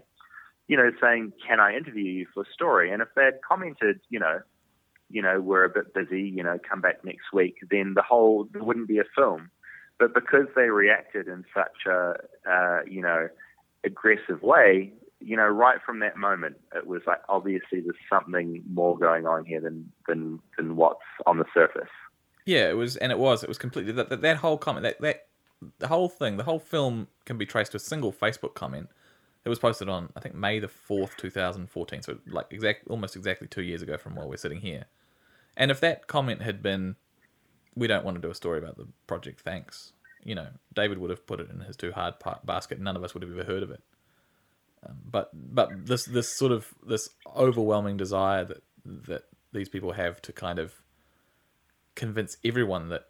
you 0.66 0.76
know, 0.76 0.90
saying, 1.00 1.32
can 1.46 1.60
I 1.60 1.76
interview 1.76 2.04
you 2.04 2.26
for 2.34 2.42
a 2.42 2.52
story? 2.52 2.90
And 2.90 3.00
if 3.00 3.08
they 3.14 3.24
had 3.24 3.40
commented, 3.48 4.00
you 4.08 4.18
know, 4.18 4.40
you 5.08 5.22
know, 5.22 5.40
we're 5.40 5.64
a 5.64 5.68
bit 5.68 5.94
busy, 5.94 6.22
you 6.22 6.42
know, 6.42 6.58
come 6.68 6.80
back 6.80 7.04
next 7.04 7.32
week, 7.32 7.58
then 7.70 7.94
the 7.94 8.02
whole, 8.02 8.48
there 8.52 8.64
wouldn't 8.64 8.88
be 8.88 8.98
a 8.98 9.04
film. 9.14 9.50
But 10.00 10.14
because 10.14 10.46
they 10.56 10.68
reacted 10.68 11.28
in 11.28 11.44
such 11.54 11.86
a, 11.86 12.14
uh, 12.50 12.80
you 12.88 13.02
know, 13.02 13.28
aggressive 13.84 14.42
way, 14.42 14.92
you 15.20 15.36
know, 15.36 15.46
right 15.46 15.78
from 15.84 16.00
that 16.00 16.16
moment, 16.16 16.56
it 16.74 16.86
was 16.86 17.02
like 17.06 17.20
obviously 17.28 17.80
there's 17.80 17.96
something 18.10 18.62
more 18.70 18.98
going 18.98 19.26
on 19.26 19.44
here 19.44 19.60
than 19.60 19.90
than 20.06 20.40
than 20.56 20.76
what's 20.76 21.00
on 21.26 21.38
the 21.38 21.46
surface. 21.54 21.88
Yeah, 22.44 22.68
it 22.68 22.76
was, 22.76 22.96
and 22.96 23.10
it 23.10 23.18
was. 23.18 23.42
It 23.42 23.48
was 23.48 23.58
completely 23.58 23.92
that 23.92 24.20
that, 24.20 24.36
whole 24.36 24.58
comment, 24.58 24.84
that 24.84 25.00
that 25.00 25.26
the 25.78 25.88
whole 25.88 26.08
thing, 26.08 26.36
the 26.36 26.44
whole 26.44 26.60
film 26.60 27.08
can 27.24 27.38
be 27.38 27.46
traced 27.46 27.72
to 27.72 27.78
a 27.78 27.80
single 27.80 28.12
Facebook 28.12 28.54
comment 28.54 28.88
that 29.42 29.50
was 29.50 29.58
posted 29.58 29.88
on 29.88 30.12
I 30.16 30.20
think 30.20 30.34
May 30.34 30.58
the 30.58 30.68
fourth, 30.68 31.16
two 31.16 31.30
thousand 31.30 31.70
fourteen. 31.70 32.02
So 32.02 32.18
like 32.26 32.46
exact, 32.50 32.88
almost 32.88 33.16
exactly 33.16 33.48
two 33.48 33.62
years 33.62 33.82
ago 33.82 33.96
from 33.96 34.14
while 34.14 34.28
we're 34.28 34.36
sitting 34.36 34.60
here. 34.60 34.84
And 35.56 35.70
if 35.70 35.80
that 35.80 36.06
comment 36.06 36.42
had 36.42 36.62
been, 36.62 36.96
"We 37.74 37.86
don't 37.86 38.04
want 38.04 38.16
to 38.16 38.20
do 38.20 38.30
a 38.30 38.34
story 38.34 38.58
about 38.58 38.76
the 38.76 38.86
project," 39.06 39.40
thanks. 39.40 39.92
You 40.22 40.34
know, 40.34 40.48
David 40.74 40.98
would 40.98 41.10
have 41.10 41.26
put 41.26 41.40
it 41.40 41.50
in 41.50 41.60
his 41.60 41.76
too 41.76 41.92
hard 41.92 42.14
basket. 42.44 42.80
None 42.80 42.96
of 42.96 43.02
us 43.02 43.14
would 43.14 43.22
have 43.22 43.32
ever 43.32 43.44
heard 43.44 43.62
of 43.62 43.70
it. 43.70 43.82
But 44.88 45.30
but 45.34 45.86
this 45.86 46.04
this 46.04 46.28
sort 46.28 46.52
of 46.52 46.72
this 46.86 47.08
overwhelming 47.36 47.96
desire 47.96 48.44
that 48.44 48.62
that 48.84 49.22
these 49.52 49.68
people 49.68 49.92
have 49.92 50.20
to 50.22 50.32
kind 50.32 50.58
of 50.58 50.74
convince 51.94 52.36
everyone 52.44 52.88
that 52.90 53.06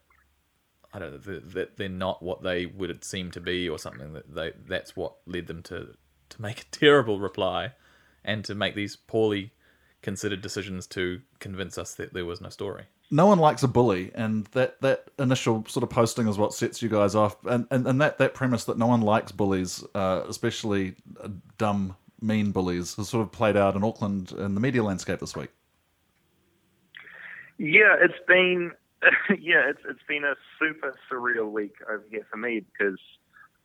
I 0.93 0.99
don't 0.99 1.12
know 1.26 1.40
that 1.40 1.76
they're 1.76 1.88
not 1.88 2.23
what 2.23 2.43
they 2.43 2.67
would 2.67 3.05
seem 3.05 3.31
to 3.32 3.40
be 3.40 3.69
or 3.69 3.78
something 3.78 4.12
that 4.14 4.34
they 4.34 4.52
that's 4.67 4.96
what 4.96 5.17
led 5.26 5.46
them 5.46 5.62
to 5.64 5.94
to 6.31 6.43
make 6.43 6.61
a 6.62 6.64
terrible 6.70 7.20
reply 7.20 7.73
and 8.25 8.44
to 8.44 8.55
make 8.55 8.75
these 8.75 8.96
poorly 8.96 9.52
considered 10.02 10.40
decisions 10.40 10.87
to 10.87 11.20
convince 11.38 11.78
us 11.78 11.94
that 11.94 12.14
there 12.14 12.25
was 12.25 12.40
no 12.40 12.49
story. 12.49 12.84
No 13.10 13.26
one 13.26 13.38
likes 13.38 13.62
a 13.62 13.68
bully, 13.68 14.10
and 14.14 14.46
that, 14.46 14.80
that 14.80 15.10
initial 15.18 15.64
sort 15.68 15.84
of 15.84 15.90
posting 15.90 16.26
is 16.26 16.38
what 16.38 16.52
sets 16.52 16.82
you 16.82 16.88
guys 16.88 17.14
off. 17.14 17.36
And, 17.46 17.66
and, 17.70 17.86
and 17.86 18.00
that, 18.00 18.18
that 18.18 18.34
premise 18.34 18.64
that 18.64 18.78
no 18.78 18.88
one 18.88 19.00
likes 19.00 19.30
bullies, 19.30 19.84
uh, 19.94 20.24
especially 20.28 20.96
uh, 21.22 21.28
dumb, 21.56 21.96
mean 22.20 22.50
bullies, 22.50 22.96
has 22.96 23.08
sort 23.08 23.22
of 23.22 23.30
played 23.30 23.56
out 23.56 23.76
in 23.76 23.84
Auckland 23.84 24.32
in 24.32 24.54
the 24.54 24.60
media 24.60 24.82
landscape 24.82 25.20
this 25.20 25.36
week. 25.36 25.50
Yeah, 27.58 27.96
it's 28.00 28.18
been 28.26 28.72
yeah, 29.40 29.68
it's 29.68 29.80
it's 29.88 30.02
been 30.08 30.24
a 30.24 30.34
super 30.58 30.94
surreal 31.10 31.50
week 31.50 31.74
over 31.88 32.04
here 32.10 32.26
for 32.30 32.36
me 32.36 32.60
because 32.60 32.98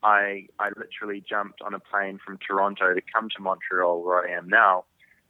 I 0.03 0.47
I 0.59 0.69
literally 0.77 1.23
jumped 1.27 1.61
on 1.61 1.73
a 1.73 1.79
plane 1.79 2.19
from 2.23 2.37
Toronto 2.37 2.93
to 2.93 3.01
come 3.13 3.29
to 3.35 3.41
Montreal 3.41 4.03
where 4.03 4.27
I 4.27 4.37
am 4.37 4.49
now. 4.49 4.85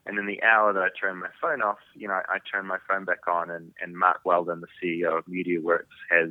And 0.05 0.17
in 0.17 0.25
the 0.25 0.41
hour 0.41 0.73
that 0.73 0.81
I 0.81 0.89
turned 0.99 1.19
my 1.19 1.29
phone 1.39 1.61
off, 1.61 1.77
you 1.95 2.07
know, 2.07 2.19
I, 2.27 2.37
turned 2.51 2.67
my 2.67 2.79
phone 2.89 3.05
back 3.05 3.27
on 3.27 3.51
and, 3.51 3.71
and 3.81 3.95
Mark 3.95 4.21
Weldon, 4.25 4.61
the 4.61 4.67
CEO 4.81 5.17
of 5.17 5.25
MediaWorks, 5.25 5.93
has 6.09 6.29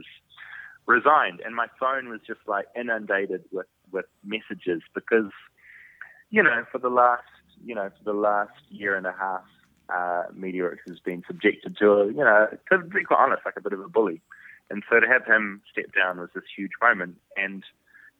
resigned. 0.86 1.40
And 1.44 1.54
my 1.54 1.68
phone 1.78 2.08
was 2.08 2.20
just 2.26 2.40
like 2.46 2.66
inundated 2.74 3.44
with, 3.52 3.66
with 3.92 4.06
messages 4.24 4.82
because, 4.92 5.30
you 6.30 6.42
know, 6.42 6.64
for 6.72 6.78
the 6.78 6.88
last, 6.88 7.22
you 7.64 7.74
know, 7.74 7.90
for 7.96 8.12
the 8.12 8.18
last 8.18 8.58
year 8.70 8.96
and 8.96 9.06
a 9.06 9.14
half, 9.16 9.44
uh, 9.88 10.24
MediaWorks 10.36 10.88
has 10.88 10.98
been 10.98 11.22
subjected 11.26 11.76
to, 11.78 11.92
a, 11.92 12.06
you 12.06 12.24
know, 12.24 12.48
to 12.72 12.78
be 12.78 13.04
quite 13.04 13.20
honest, 13.20 13.42
like 13.44 13.54
a 13.56 13.60
bit 13.60 13.72
of 13.72 13.80
a 13.80 13.88
bully. 13.88 14.20
And 14.68 14.82
so 14.90 14.98
to 15.00 15.06
have 15.06 15.24
him 15.24 15.62
step 15.70 15.86
down 15.94 16.18
was 16.18 16.30
this 16.34 16.44
huge 16.56 16.72
moment. 16.82 17.16
And, 17.36 17.64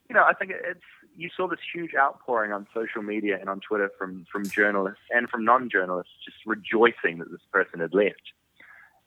you 0.09 0.15
know, 0.15 0.25
I 0.25 0.33
think 0.35 0.53
it's, 0.53 0.81
you 1.17 1.29
saw 1.37 1.49
this 1.49 1.59
huge 1.73 1.93
outpouring 1.99 2.53
on 2.53 2.67
social 2.75 3.03
media 3.03 3.39
and 3.39 3.49
on 3.49 3.61
Twitter 3.61 3.91
from, 3.99 4.27
from 4.31 4.49
journalists 4.49 5.03
and 5.11 5.29
from 5.29 5.45
non-journalists 5.45 6.13
just 6.25 6.39
rejoicing 6.47 7.19
that 7.19 7.31
this 7.31 7.41
person 7.53 7.81
had 7.81 7.95
left. 7.95 8.33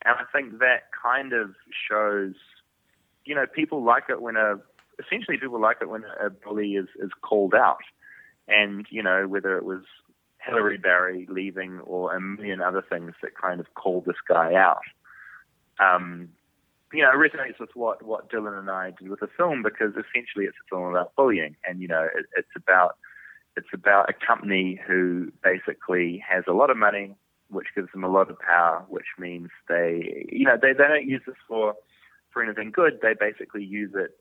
And 0.05 0.15
I 0.15 0.23
think 0.31 0.59
that 0.59 0.89
kind 1.01 1.33
of 1.33 1.55
shows, 1.89 2.33
you 3.25 3.35
know, 3.35 3.45
people 3.47 3.83
like 3.83 4.03
it 4.09 4.21
when 4.21 4.35
a, 4.35 4.55
essentially 4.99 5.37
people 5.37 5.61
like 5.61 5.77
it 5.81 5.89
when 5.89 6.03
a 6.23 6.29
bully 6.29 6.73
is, 6.73 6.87
is 6.99 7.11
called 7.21 7.55
out. 7.55 7.83
And, 8.47 8.85
you 8.89 9.01
know, 9.01 9.27
whether 9.27 9.57
it 9.57 9.63
was 9.63 9.83
Hillary 10.39 10.77
Barry 10.77 11.25
leaving 11.29 11.79
or 11.79 12.13
a 12.15 12.19
million 12.19 12.61
other 12.61 12.83
things 12.87 13.13
that 13.21 13.37
kind 13.39 13.59
of 13.59 13.73
called 13.75 14.05
this 14.05 14.17
guy 14.27 14.53
out. 14.55 14.83
Um, 15.79 16.29
you 16.93 17.01
know, 17.01 17.09
it 17.09 17.15
resonates 17.15 17.59
with 17.59 17.71
what, 17.73 18.03
what 18.03 18.29
Dylan 18.29 18.57
and 18.57 18.69
I 18.69 18.91
did 18.91 19.09
with 19.09 19.19
the 19.19 19.29
film 19.35 19.63
because 19.63 19.91
essentially 19.91 20.45
it's 20.45 20.57
a 20.63 20.69
film 20.69 20.83
about 20.83 21.15
bullying, 21.15 21.55
and 21.67 21.81
you 21.81 21.87
know, 21.87 22.03
it, 22.03 22.25
it's 22.37 22.55
about 22.55 22.97
it's 23.55 23.67
about 23.73 24.09
a 24.09 24.13
company 24.13 24.79
who 24.85 25.31
basically 25.43 26.23
has 26.27 26.43
a 26.47 26.53
lot 26.53 26.69
of 26.69 26.77
money, 26.77 27.15
which 27.49 27.67
gives 27.75 27.91
them 27.91 28.03
a 28.03 28.07
lot 28.07 28.29
of 28.29 28.39
power, 28.39 28.83
which 28.89 29.05
means 29.19 29.49
they, 29.69 30.25
you 30.31 30.45
know, 30.45 30.57
they, 30.59 30.73
they 30.73 30.87
don't 30.87 31.07
use 31.07 31.21
this 31.25 31.35
for 31.47 31.75
for 32.31 32.43
anything 32.43 32.71
good. 32.71 32.99
They 33.01 33.13
basically 33.19 33.63
use 33.63 33.91
it 33.95 34.17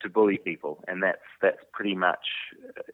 to 0.00 0.08
bully 0.08 0.38
people, 0.38 0.82
and 0.88 1.02
that's 1.02 1.18
that's 1.40 1.62
pretty 1.72 1.94
much, 1.94 2.26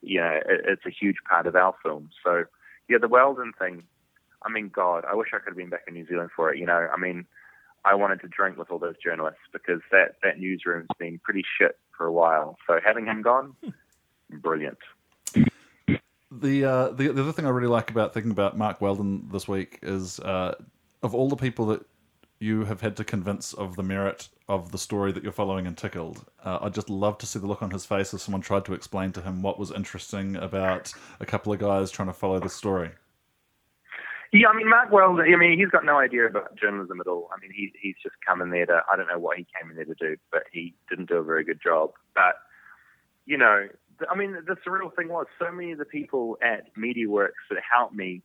you 0.03 0.21
know, 0.21 0.41
it, 0.47 0.61
it's 0.67 0.87
a 0.87 0.91
huge 0.91 1.17
part 1.29 1.47
of 1.47 1.57
our 1.57 1.75
film. 1.83 2.11
So, 2.25 2.45
yeah, 2.89 2.99
the 3.01 3.09
Weldon 3.09 3.53
thing. 3.59 3.85
I 4.45 4.51
mean, 4.51 4.69
God, 4.69 5.05
I 5.05 5.17
wish 5.17 5.31
I 5.35 5.39
could 5.39 5.49
have 5.49 5.57
been 5.57 5.71
back 5.71 5.83
in 5.89 5.95
New 5.95 6.07
Zealand 6.07 6.31
for 6.35 6.53
it. 6.53 6.59
You 6.59 6.67
know, 6.67 6.89
I 6.93 6.97
mean, 6.97 7.27
I 7.89 7.95
wanted 7.95 8.21
to 8.21 8.29
drink 8.29 8.59
with 8.59 8.71
all 8.71 8.79
those 8.79 8.97
journalists 9.03 9.41
because 9.53 9.81
that 9.91 10.17
that 10.23 10.39
newsroom's 10.39 10.89
been 10.99 11.19
pretty 11.25 11.45
shit 11.59 11.79
for 11.97 12.07
a 12.07 12.13
while. 12.13 12.59
So 12.67 12.79
having 12.85 13.07
him 13.07 13.23
gone, 13.23 13.55
brilliant. 14.31 14.79
The, 16.31 16.65
uh, 16.65 16.89
the 16.91 17.09
the 17.09 17.23
other 17.23 17.33
thing 17.33 17.47
I 17.47 17.51
really 17.51 17.69
like 17.69 17.91
about 17.91 18.13
thinking 18.13 18.31
about 18.31 18.59
Mark 18.59 18.83
Weldon 18.83 19.29
this 19.33 19.49
week 19.49 19.79
is 19.83 20.21
uh, 20.21 20.55
of 21.03 21.15
all 21.15 21.31
the 21.31 21.37
people 21.37 21.67
that 21.67 21.87
you 22.41 22.65
have 22.65 22.83
had 22.83 22.97
to 22.97 23.05
convince 23.05 23.55
of 23.55 23.77
the 23.77 23.83
merit 23.83 24.29
of 24.49 24.71
the 24.71 24.79
story 24.79 25.11
that 25.13 25.23
you're 25.23 25.33
following 25.33 25.67
and 25.67 25.77
Tickled, 25.77 26.25
uh, 26.45 26.59
I'd 26.61 26.75
just 26.75 26.89
love 26.89 27.19
to 27.19 27.27
see 27.27 27.39
the 27.39 27.47
look 27.47 27.63
on 27.63 27.71
his 27.71 27.85
face 27.85 28.15
if 28.15 28.21
someone 28.21 28.43
tried 28.43 28.65
to 28.67 28.75
explain 28.75 29.11
to 29.13 29.23
him 29.23 29.43
what 29.43 29.59
was 29.59 29.73
interesting 29.73 30.37
about 30.37 30.93
a 31.19 31.27
couple 31.27 31.53
of 31.53 31.59
guys 31.59 31.91
trying 31.91 32.09
to 32.09 32.15
follow 32.15 32.39
the 32.39 32.49
story. 32.49 32.91
Yeah, 34.33 34.49
I 34.49 34.57
mean, 34.57 34.69
Mark 34.69 34.93
Weldon, 34.93 35.25
I 35.33 35.37
mean, 35.37 35.59
he's 35.59 35.71
got 35.71 35.87
no 35.87 35.99
idea 35.99 36.27
about 36.27 36.57
journalism 36.57 37.01
at 37.01 37.07
all. 37.07 37.31
I 37.35 37.41
mean, 37.41 37.51
he, 37.55 37.73
he's 37.81 37.95
just 38.03 38.15
come 38.27 38.43
in 38.43 38.51
there 38.51 38.67
to, 38.67 38.83
I 38.93 38.97
don't 38.97 39.09
know 39.09 39.19
what 39.19 39.39
he 39.39 39.47
came 39.59 39.71
in 39.71 39.77
there 39.77 39.87
to 39.87 39.95
do, 39.95 40.17
but 40.31 40.43
he 40.53 40.75
didn't 40.91 41.09
do 41.09 41.17
a 41.17 41.23
very 41.23 41.45
good 41.45 41.61
job. 41.63 41.93
But, 42.15 42.37
you 43.25 43.39
know, 43.39 43.69
I 44.11 44.15
mean, 44.15 44.37
the 44.47 44.57
surreal 44.67 44.95
thing 44.95 45.09
was 45.09 45.27
so 45.39 45.51
many 45.51 45.73
of 45.73 45.79
the 45.79 45.87
people 45.87 46.37
at 46.43 46.75
MediaWorks 46.77 47.49
that 47.51 47.59
helped 47.73 47.95
me 47.95 48.23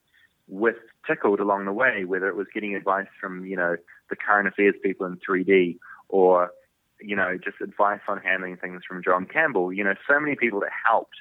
with 0.48 0.76
Tickled 1.08 1.40
along 1.40 1.66
the 1.66 1.74
way, 1.74 2.04
whether 2.06 2.28
it 2.28 2.36
was 2.36 2.48
getting 2.54 2.76
advice 2.76 3.08
from, 3.20 3.46
you 3.46 3.56
know, 3.56 3.78
the 4.10 4.16
current 4.16 4.48
affairs 4.48 4.76
people 4.84 5.06
in 5.06 5.18
3D 5.18 5.78
or, 6.10 6.52
you 7.00 7.16
know, 7.16 7.38
just 7.42 7.62
advice 7.62 8.02
on 8.08 8.20
handling 8.20 8.58
things 8.58 8.82
from 8.88 9.04
John 9.04 9.26
Campbell, 9.26 9.72
you 9.72 9.84
know, 9.84 9.94
so 10.08 10.20
many 10.20 10.36
people 10.36 10.60
that 10.62 10.70
helped 10.86 11.16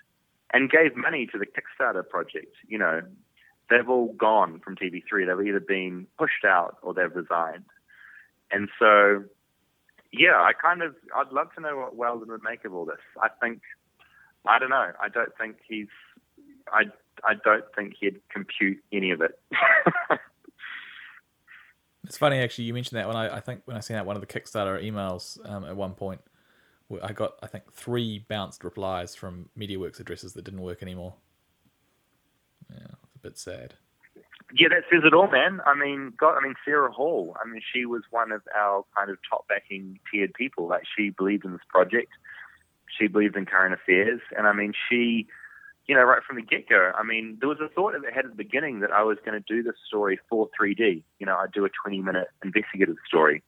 and 0.53 0.71
gave 0.71 0.97
money 0.97 1.27
to 1.33 1.39
the 1.39 1.47
Kickstarter 1.47 2.07
project. 2.09 2.55
You 2.67 2.79
know, 2.79 3.03
they've 3.71 3.89
all 3.89 4.13
gone 4.15 4.61
from 4.61 4.77
TV3. 4.77 5.27
They've 5.27 5.47
either 5.49 5.61
been 5.61 6.07
pushed 6.19 6.45
out 6.47 6.77
or 6.83 6.95
they've 6.95 7.15
resigned. 7.15 7.65
And 8.51 8.69
so, 8.79 9.25
yeah, 10.13 10.41
I 10.41 10.53
kind 10.53 10.83
of, 10.83 10.95
I'd 11.17 11.33
love 11.33 11.49
to 11.55 11.61
know 11.61 11.77
what 11.77 11.97
Weldon 11.97 12.29
would 12.29 12.43
make 12.43 12.65
of 12.65 12.75
all 12.75 12.85
this. 12.85 13.01
I 13.21 13.29
think, 13.41 13.63
I 14.47 14.59
don't 14.59 14.71
know. 14.71 14.93
I 15.01 15.09
don't 15.09 15.33
think 15.39 15.57
he's, 15.67 15.89
I, 16.71 16.85
I 17.25 17.35
don't 17.43 17.65
think 17.75 17.95
he'd 17.99 18.21
compute 18.31 18.79
any 18.93 19.11
of 19.11 19.21
it. 19.23 19.41
it's 22.05 22.19
funny 22.19 22.39
actually. 22.39 22.65
You 22.65 22.75
mentioned 22.75 22.99
that 22.99 23.07
when 23.07 23.17
I, 23.17 23.37
I 23.37 23.41
think 23.41 23.63
when 23.65 23.77
I 23.77 23.81
sent 23.81 23.99
out 23.99 24.07
one 24.07 24.17
of 24.17 24.21
the 24.21 24.27
Kickstarter 24.27 24.83
emails 24.83 25.39
um, 25.49 25.65
at 25.65 25.77
one 25.77 25.95
point, 25.95 26.21
I 27.03 27.13
got 27.13 27.35
I 27.43 27.47
think 27.47 27.73
three 27.73 28.19
bounced 28.29 28.65
replies 28.65 29.15
from 29.15 29.49
MediaWorks 29.59 30.01
addresses 30.01 30.35
that 30.35 30.45
didn't 30.45 30.61
work 30.61 30.83
anymore. 30.83 31.15
Yeah, 32.71 32.95
bit 33.23 33.39
sad. 33.39 33.75
Yeah, 34.55 34.69
that 34.69 34.85
says 34.91 35.03
it 35.05 35.15
all, 35.15 35.31
man. 35.31 35.61
I 35.65 35.75
mean, 35.75 36.13
God, 36.17 36.37
I 36.37 36.43
mean 36.43 36.55
Sarah 36.65 36.93
Hall. 36.93 37.37
I 37.43 37.49
mean, 37.49 37.63
she 37.73 37.87
was 37.87 38.03
one 38.11 38.33
of 38.33 38.43
our 38.55 38.85
kind 38.97 39.11
of 39.11 39.17
top 39.29 39.49
backing 39.49 39.99
tiered 40.11 40.35
people. 40.35 40.69
Like 40.69 40.83
she 40.97 41.11
believed 41.11 41.45
in 41.45 41.53
this 41.53 41.61
project. 41.69 42.13
She 42.99 43.07
believed 43.07 43.37
in 43.37 43.47
current 43.47 43.73
affairs, 43.73 44.21
and 44.37 44.47
I 44.47 44.53
mean, 44.53 44.75
she, 44.89 45.27
you 45.87 45.95
know, 45.95 46.03
right 46.03 46.23
from 46.23 46.37
the 46.37 46.43
get 46.43 46.69
go. 46.69 46.93
I 46.95 47.03
mean, 47.03 47.39
there 47.41 47.49
was 47.49 47.59
a 47.65 47.69
thought 47.69 47.95
that 47.95 48.13
had 48.13 48.27
at 48.27 48.33
the 48.33 48.37
beginning 48.37 48.81
that 48.81 48.91
I 48.91 49.03
was 49.03 49.17
going 49.25 49.41
to 49.41 49.45
do 49.49 49.63
this 49.63 49.77
story 49.89 50.21
for 50.29 50.51
3D. 50.61 51.03
You 51.19 51.27
know, 51.27 51.39
I'd 51.39 51.53
do 51.53 51.65
a 51.65 51.71
20 51.71 52.03
minute 52.03 52.29
investigative 52.45 52.97
story 53.07 53.43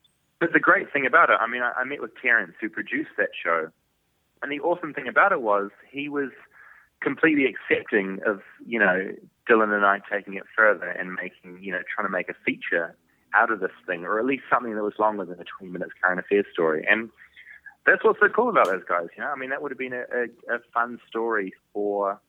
but 0.45 0.53
the 0.53 0.61
great 0.61 0.93
thing 0.93 1.07
about 1.07 1.31
it, 1.31 1.39
I 1.41 1.47
mean, 1.47 1.63
I, 1.63 1.73
I 1.73 1.85
met 1.85 2.03
with 2.03 2.11
Terence, 2.21 2.53
who 2.61 2.69
produced 2.69 3.13
that 3.17 3.31
show, 3.43 3.71
and 4.43 4.53
the 4.53 4.61
awesome 4.61 4.93
thing 4.93 5.09
about 5.09 5.33
it 5.33 5.41
was 5.41 5.71
he 5.91 6.11
was 6.11 6.31
completely 7.05 7.45
accepting 7.45 8.19
of, 8.27 8.41
you 8.67 8.79
know, 8.79 9.13
Dylan 9.49 9.75
and 9.75 9.85
I 9.85 10.01
taking 10.11 10.35
it 10.35 10.45
further 10.57 10.89
and 10.89 11.15
making, 11.15 11.63
you 11.63 11.71
know, 11.71 11.83
trying 11.95 12.09
to 12.09 12.13
make 12.13 12.29
a 12.29 12.35
feature 12.45 12.97
out 13.35 13.51
of 13.51 13.61
this 13.61 13.71
thing, 13.87 14.05
or 14.05 14.19
at 14.19 14.25
least 14.25 14.45
something 14.51 14.75
that 14.75 14.83
was 14.83 14.95
longer 14.99 15.25
than 15.25 15.39
a 15.39 15.45
20 15.59 15.73
minutes 15.73 15.93
current 16.03 16.19
affairs 16.19 16.47
story. 16.53 16.85
And 16.89 17.11
that's 17.87 18.03
what's 18.03 18.19
so 18.21 18.29
cool 18.29 18.49
about 18.49 18.67
those 18.67 18.83
guys, 18.89 19.09
you 19.17 19.23
know. 19.23 19.31
I 19.31 19.37
mean, 19.37 19.51
that 19.51 19.61
would 19.61 19.71
have 19.71 19.79
been 19.79 19.93
a, 19.93 20.05
a, 20.13 20.57
a 20.57 20.59
fun 20.73 20.99
story 21.09 21.53
for 21.73 22.21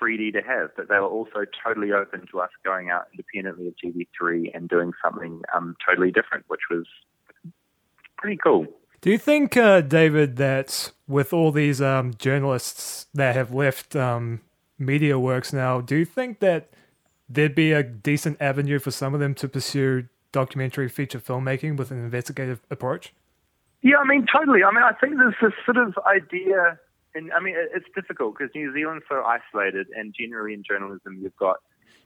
3D 0.00 0.32
to 0.34 0.42
have, 0.42 0.70
but 0.76 0.88
they 0.88 0.96
were 0.96 1.08
also 1.08 1.44
totally 1.64 1.92
open 1.92 2.26
to 2.30 2.40
us 2.40 2.50
going 2.64 2.90
out 2.90 3.06
independently 3.12 3.68
of 3.68 3.74
TV3 3.82 4.54
and 4.54 4.68
doing 4.68 4.92
something 5.02 5.42
um, 5.54 5.76
totally 5.86 6.10
different, 6.10 6.44
which 6.48 6.62
was 6.70 6.84
pretty 8.18 8.36
cool. 8.36 8.66
Do 9.04 9.10
you 9.10 9.18
think, 9.18 9.54
uh, 9.54 9.82
David, 9.82 10.36
that 10.36 10.90
with 11.06 11.34
all 11.34 11.52
these 11.52 11.82
um, 11.82 12.14
journalists 12.14 13.06
that 13.12 13.36
have 13.36 13.52
left 13.52 13.94
um, 13.94 14.40
MediaWorks 14.80 15.52
now, 15.52 15.82
do 15.82 15.96
you 15.96 16.06
think 16.06 16.40
that 16.40 16.70
there'd 17.28 17.54
be 17.54 17.72
a 17.72 17.82
decent 17.82 18.40
avenue 18.40 18.78
for 18.78 18.90
some 18.90 19.12
of 19.12 19.20
them 19.20 19.34
to 19.34 19.46
pursue 19.46 20.08
documentary 20.32 20.88
feature 20.88 21.20
filmmaking 21.20 21.76
with 21.76 21.90
an 21.90 22.02
investigative 22.02 22.62
approach? 22.70 23.12
Yeah, 23.82 23.98
I 23.98 24.06
mean, 24.06 24.24
totally. 24.24 24.64
I 24.64 24.72
mean, 24.72 24.82
I 24.82 24.92
think 24.92 25.18
there's 25.18 25.34
this 25.42 25.52
sort 25.66 25.76
of 25.76 25.98
idea, 26.06 26.78
and 27.14 27.30
I 27.34 27.40
mean, 27.40 27.56
it's 27.58 27.84
difficult 27.94 28.38
because 28.38 28.54
New 28.54 28.72
Zealand's 28.72 29.04
so 29.06 29.22
isolated, 29.22 29.88
and 29.94 30.14
generally 30.18 30.54
in 30.54 30.62
journalism, 30.66 31.18
you've 31.20 31.36
got, 31.36 31.58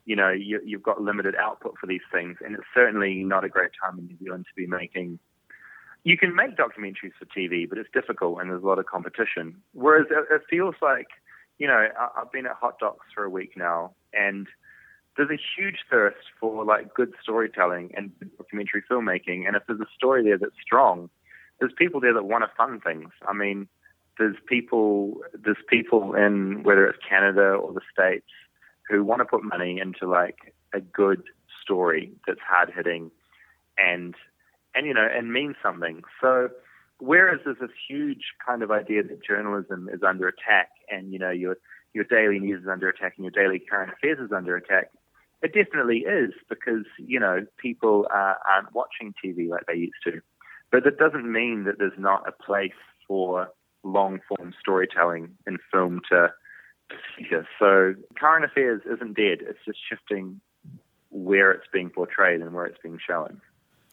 you 0.05 0.17
know, 0.17 0.31
you, 0.31 0.61
you've 0.65 0.83
got 0.83 1.01
limited 1.01 1.37
output 1.37 1.77
for 1.81 1.87
these 1.87 2.03
things, 2.11 2.39
and 2.45 2.57
it's 2.57 2.67
certainly 2.75 3.23
not 3.23 3.45
a 3.45 3.49
great 3.49 3.71
time 3.81 4.01
in 4.01 4.07
New 4.07 4.19
Zealand 4.19 4.47
to 4.49 4.55
be 4.61 4.67
making 4.67 5.21
you 6.09 6.17
can 6.17 6.35
make 6.35 6.57
documentaries 6.57 7.13
for 7.19 7.27
TV, 7.27 7.69
but 7.69 7.77
it's 7.77 7.91
difficult 7.93 8.41
and 8.41 8.49
there's 8.49 8.63
a 8.63 8.67
lot 8.67 8.79
of 8.79 8.87
competition. 8.87 9.55
Whereas 9.75 10.07
it, 10.11 10.41
feels 10.49 10.75
like, 10.81 11.09
you 11.59 11.67
know, 11.67 11.87
I've 12.17 12.33
been 12.33 12.47
at 12.47 12.53
Hot 12.53 12.79
Docs 12.79 13.05
for 13.15 13.25
a 13.25 13.29
week 13.29 13.59
now, 13.59 13.93
and 14.15 14.47
there's 15.19 15.29
a 15.29 15.39
huge 15.55 15.81
thirst 15.91 16.25
for 16.41 16.65
like 16.65 16.95
good 16.95 17.13
storytelling 17.23 17.91
and 17.95 18.11
documentary 18.39 18.83
filmmaking. 18.91 19.47
And 19.47 19.55
if 19.55 19.65
there's 19.69 19.81
a 19.81 19.87
story 19.95 20.25
there 20.25 20.39
that's 20.39 20.55
strong, 20.65 21.11
there's 21.61 21.75
people 21.77 22.01
there 22.01 22.15
that 22.15 22.25
want 22.25 22.43
to 22.43 22.51
fund 22.57 22.83
things. 22.83 23.11
I 23.29 23.35
mean, 23.35 23.69
there's 24.17 24.37
people 24.47 25.21
there's 25.35 25.59
people 25.69 26.15
in 26.15 26.63
whether 26.63 26.87
it's 26.87 26.99
Canada 27.07 27.51
or 27.51 27.75
the 27.75 27.83
States 27.93 28.31
who 28.89 29.05
want 29.05 29.21
to 29.21 29.27
put 29.27 29.45
money 29.45 29.79
into 29.79 30.09
like 30.09 30.55
a 30.73 30.81
good 30.81 31.23
story 31.63 32.13
that's 32.27 32.41
hard 32.41 32.73
hitting 32.75 33.11
and 33.77 34.15
and 34.79 34.87
you 34.87 34.95
know 34.95 35.07
and 35.13 35.33
mean 35.33 35.55
something. 35.61 36.03
So 36.21 36.49
whereas 37.01 37.41
there's 37.45 37.59
this 37.61 37.71
huge 37.89 38.23
kind 38.47 38.63
of 38.63 38.71
idea 38.71 39.03
that 39.03 39.25
journalism 39.25 39.89
is 39.93 40.03
under 40.07 40.29
attack 40.29 40.71
and 40.89 41.13
you 41.13 41.19
know 41.19 41.31
your 41.31 41.57
your 41.95 42.05
daily 42.05 42.39
news 42.39 42.63
is 42.63 42.69
under 42.71 42.89
attack 42.89 43.15
and 43.17 43.25
your 43.25 43.33
daily 43.33 43.59
current 43.59 43.93
affairs 43.93 44.19
is 44.21 44.31
under 44.33 44.57
attack, 44.57 44.91
it 45.43 45.53
definitely 45.53 45.99
is 45.99 46.31
because 46.49 46.85
you 46.99 47.19
know 47.19 47.45
people 47.59 48.07
uh, 48.15 48.35
aren't 48.49 48.73
watching 48.73 49.13
TV 49.25 49.49
like 49.49 49.67
they 49.67 49.75
used 49.75 50.03
to. 50.05 50.21
But 50.71 50.85
that 50.85 50.99
doesn't 50.99 51.31
mean 51.31 51.65
that 51.65 51.79
there's 51.79 51.99
not 51.99 52.29
a 52.29 52.33
place 52.33 52.71
for 53.07 53.49
long 53.83 54.21
form 54.29 54.55
storytelling 54.61 55.31
in 55.47 55.59
film 55.73 56.01
to. 56.11 56.29
So 57.59 57.95
current 58.19 58.45
affairs 58.45 58.83
isn't 58.87 59.17
dead; 59.17 59.39
it's 59.41 59.59
just 59.67 59.79
shifting 59.89 60.41
where 61.11 61.51
it's 61.51 61.67
being 61.73 61.91
portrayed 61.91 62.41
and 62.43 62.53
where 62.53 62.67
it's 62.67 62.79
being 62.83 62.99
shown. 63.05 63.41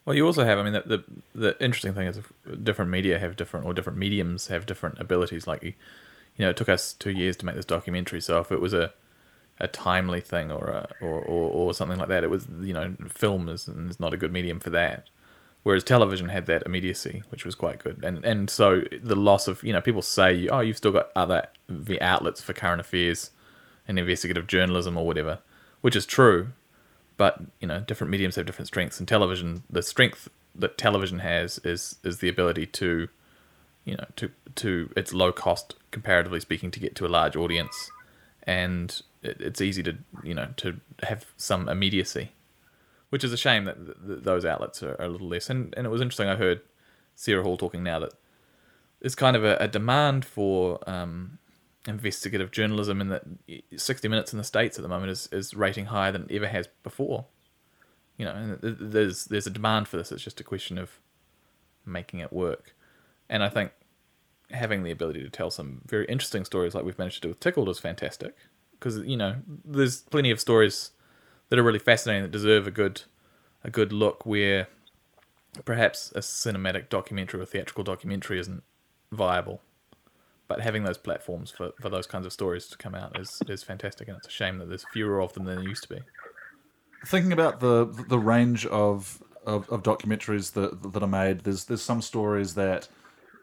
Well, 0.05 0.15
you 0.15 0.25
also 0.25 0.45
have. 0.45 0.59
I 0.59 0.63
mean, 0.63 0.74
the, 0.74 0.83
the, 0.85 1.03
the 1.33 1.63
interesting 1.63 1.93
thing 1.93 2.07
is, 2.07 2.19
different 2.63 2.91
media 2.91 3.17
have 3.17 3.35
different, 3.35 3.65
or 3.65 3.74
different 3.74 3.97
mediums 3.97 4.47
have 4.47 4.65
different 4.65 5.00
abilities. 5.00 5.47
Like, 5.47 5.63
you, 5.63 5.74
know, 6.38 6.50
it 6.50 6.57
took 6.57 6.69
us 6.69 6.93
two 6.93 7.09
years 7.09 7.35
to 7.38 7.45
make 7.45 7.55
this 7.55 7.65
documentary. 7.65 8.21
So 8.21 8.39
if 8.39 8.51
it 8.51 8.62
was 8.62 8.74
a 8.74 8.93
a 9.57 9.69
timely 9.69 10.19
thing 10.19 10.51
or 10.51 10.65
a, 10.67 10.89
or, 11.00 11.13
or, 11.21 11.50
or 11.50 11.74
something 11.74 11.97
like 11.97 12.09
that, 12.09 12.25
it 12.25 12.29
was 12.29 12.45
you 12.59 12.74
know, 12.74 12.93
film 13.07 13.47
is, 13.47 13.69
is 13.69 14.01
not 14.01 14.13
a 14.13 14.17
good 14.17 14.33
medium 14.33 14.59
for 14.59 14.69
that. 14.71 15.07
Whereas 15.63 15.83
television 15.83 16.27
had 16.27 16.45
that 16.47 16.63
immediacy, 16.65 17.24
which 17.29 17.45
was 17.45 17.55
quite 17.55 17.79
good. 17.79 18.03
And 18.03 18.24
and 18.24 18.50
so 18.50 18.81
the 19.01 19.15
loss 19.15 19.47
of 19.47 19.63
you 19.63 19.74
know, 19.74 19.81
people 19.81 20.03
say, 20.03 20.47
oh, 20.50 20.59
you've 20.59 20.77
still 20.77 20.91
got 20.91 21.09
other 21.15 21.47
the 21.67 22.00
outlets 22.01 22.41
for 22.41 22.53
current 22.53 22.81
affairs 22.81 23.31
and 23.88 23.97
investigative 23.97 24.45
journalism 24.45 24.97
or 24.97 25.07
whatever, 25.07 25.39
which 25.81 25.95
is 25.95 26.05
true 26.05 26.50
but 27.17 27.41
you 27.60 27.67
know 27.67 27.79
different 27.79 28.12
mediums 28.12 28.36
have 28.36 28.45
different 28.45 28.67
strengths 28.67 29.00
and 29.00 29.07
television 29.07 29.63
the 29.69 29.81
strength 29.81 30.29
that 30.53 30.77
television 30.77 31.19
has 31.19 31.60
is 31.60 31.98
is 32.03 32.19
the 32.19 32.29
ability 32.29 32.65
to 32.65 33.07
you 33.84 33.95
know 33.95 34.05
to 34.15 34.29
to 34.55 34.89
it's 34.95 35.13
low 35.13 35.31
cost 35.31 35.75
comparatively 35.91 36.39
speaking 36.39 36.72
to 36.72 36.79
get 36.79 36.95
to 36.95 37.05
a 37.05 37.10
large 37.10 37.36
audience 37.36 37.89
and 38.43 39.01
it, 39.22 39.38
it's 39.39 39.62
easy 39.62 39.84
to 39.84 39.98
you 40.24 40.34
know 40.34 40.50
to 40.57 40.79
have 41.03 41.25
some 41.38 41.69
immediacy 41.69 42.31
which 43.10 43.24
is 43.24 43.31
a 43.31 43.38
shame 43.38 43.65
that 43.65 43.77
th- 43.86 43.98
th- 44.05 44.24
those 44.24 44.43
outlets 44.43 44.84
are, 44.84 44.95
are, 45.00 45.05
a 45.05 45.10
little 45.10 45.27
less. 45.27 45.50
And 45.50 45.74
and 45.77 45.86
it 45.86 45.89
was 45.89 46.01
interesting 46.01 46.27
i 46.27 46.36
heard 46.36 46.62
sarah 47.15 47.43
hall 47.43 47.57
talking 47.57 47.84
now 47.84 48.00
that 48.00 48.13
there's 49.00 49.15
kind 49.15 49.36
of 49.36 49.43
a, 49.43 49.55
a 49.57 49.67
demand 49.67 50.25
for 50.25 50.79
um, 50.89 51.38
investigative 51.87 52.51
journalism 52.51 53.01
in 53.01 53.09
that 53.09 53.23
60 53.75 54.07
Minutes 54.07 54.33
in 54.33 54.37
the 54.37 54.43
States 54.43 54.77
at 54.77 54.81
the 54.81 54.87
moment 54.87 55.11
is, 55.11 55.29
is 55.31 55.53
rating 55.53 55.85
higher 55.85 56.11
than 56.11 56.27
it 56.29 56.35
ever 56.35 56.47
has 56.47 56.67
before. 56.83 57.25
You 58.17 58.25
know, 58.25 58.57
there's 58.61 59.25
there's 59.25 59.47
a 59.47 59.51
demand 59.51 59.87
for 59.87 59.97
this. 59.97 60.11
It's 60.11 60.23
just 60.23 60.39
a 60.39 60.43
question 60.43 60.77
of 60.77 60.99
making 61.85 62.21
it 62.21 62.31
work. 62.31 62.73
And 63.29 63.43
I 63.43 63.49
think 63.49 63.71
having 64.51 64.83
the 64.83 64.91
ability 64.91 65.21
to 65.23 65.29
tell 65.29 65.51
some 65.51 65.81
very 65.85 66.05
interesting 66.05 66.45
stories 66.45 66.73
like 66.73 66.85
we've 66.85 66.97
managed 66.97 67.17
to 67.17 67.21
do 67.21 67.27
with 67.29 67.39
Tickled 67.39 67.67
is 67.67 67.79
fantastic. 67.79 68.35
Because, 68.71 68.99
you 68.99 69.17
know, 69.17 69.37
there's 69.65 70.01
plenty 70.01 70.31
of 70.31 70.39
stories 70.39 70.91
that 71.49 71.59
are 71.59 71.63
really 71.63 71.79
fascinating 71.79 72.23
that 72.23 72.31
deserve 72.31 72.67
a 72.67 72.71
good 72.71 73.03
a 73.63 73.69
good 73.69 73.91
look 73.91 74.25
where 74.25 74.67
perhaps 75.65 76.11
a 76.15 76.19
cinematic 76.19 76.89
documentary 76.89 77.41
or 77.41 77.45
theatrical 77.45 77.83
documentary 77.83 78.39
isn't 78.39 78.63
viable 79.11 79.61
but 80.47 80.61
having 80.61 80.83
those 80.83 80.97
platforms 80.97 81.51
for, 81.51 81.71
for 81.81 81.89
those 81.89 82.07
kinds 82.07 82.25
of 82.25 82.33
stories 82.33 82.67
to 82.67 82.77
come 82.77 82.95
out 82.95 83.19
is, 83.19 83.41
is 83.47 83.63
fantastic, 83.63 84.07
and 84.07 84.17
it's 84.17 84.27
a 84.27 84.31
shame 84.31 84.59
that 84.59 84.69
there's 84.69 84.85
fewer 84.93 85.21
of 85.21 85.33
them 85.33 85.45
than 85.45 85.55
there 85.55 85.67
used 85.67 85.83
to 85.83 85.89
be. 85.89 86.01
Thinking 87.05 87.33
about 87.33 87.59
the 87.59 87.85
the 88.09 88.19
range 88.19 88.65
of 88.65 89.21
of, 89.45 89.69
of 89.69 89.83
documentaries 89.83 90.53
that 90.53 90.93
that 90.93 91.03
are 91.03 91.07
made, 91.07 91.41
there's 91.41 91.65
there's 91.65 91.83
some 91.83 92.01
stories 92.01 92.55
that 92.55 92.87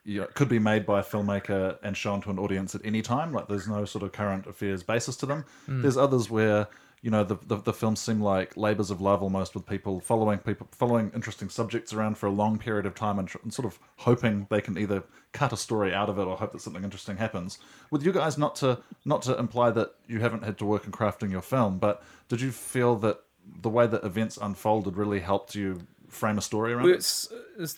you 0.04 0.21
know, 0.21 0.26
could 0.35 0.49
be 0.49 0.59
made 0.59 0.85
by 0.85 1.00
a 1.00 1.02
filmmaker 1.02 1.78
and 1.82 1.97
shown 1.97 2.21
to 2.23 2.30
an 2.30 2.38
audience 2.38 2.75
at 2.75 2.80
any 2.85 3.02
time. 3.02 3.32
Like 3.32 3.49
there's 3.49 3.68
no 3.68 3.85
sort 3.85 4.02
of 4.02 4.12
current 4.12 4.47
affairs 4.47 4.82
basis 4.82 5.16
to 5.16 5.26
them. 5.26 5.44
Mm. 5.68 5.82
There's 5.82 5.97
others 5.97 6.28
where 6.28 6.66
you 7.02 7.11
know 7.11 7.25
the, 7.25 7.37
the, 7.47 7.56
the 7.56 7.73
films 7.73 8.00
seem 8.00 8.21
like 8.21 8.56
labors 8.56 8.90
of 8.90 9.00
love 9.00 9.23
almost 9.23 9.54
with 9.54 9.66
people 9.66 10.00
following 10.00 10.38
people 10.38 10.68
following 10.71 11.11
interesting 11.14 11.49
subjects 11.49 11.92
around 11.92 12.16
for 12.16 12.26
a 12.26 12.30
long 12.30 12.59
period 12.59 12.87
of 12.87 12.94
time 12.94 13.18
and, 13.18 13.28
and, 13.42 13.52
sort 13.52 13.66
of 13.66 13.78
hoping 13.97 14.47
they 14.50 14.61
can 14.61 14.78
either 14.78 15.02
cut 15.32 15.52
a 15.52 15.56
story 15.56 15.92
out 15.92 16.09
of 16.09 16.18
it 16.18 16.23
or 16.23 16.37
hope 16.37 16.52
that 16.52 16.61
something 16.61 16.85
interesting 16.85 17.16
happens 17.16 17.59
with 17.90 18.04
you 18.04 18.12
guys 18.12 18.38
not 18.38 18.54
to 18.54 18.78
not 19.04 19.21
to 19.21 19.37
imply 19.38 19.71
that 19.71 19.94
you 20.06 20.21
haven't 20.21 20.44
had 20.44 20.56
to 20.56 20.64
work 20.64 20.87
in 20.87 20.92
crafting 20.92 21.30
your 21.30 21.42
film 21.42 21.78
but 21.78 22.02
did 22.28 22.40
you 22.40 22.52
feel 22.52 22.97
that 22.97 23.21
the 23.61 23.68
way 23.68 23.87
that 23.87 24.04
events 24.04 24.38
unfolded 24.40 24.97
really 24.97 25.21
helped 25.21 25.54
you 25.54 25.80
frame 26.09 26.38
a 26.38 26.42
story 26.42 26.73
around 26.73 26.85
we 26.85 26.92
it? 26.92 27.28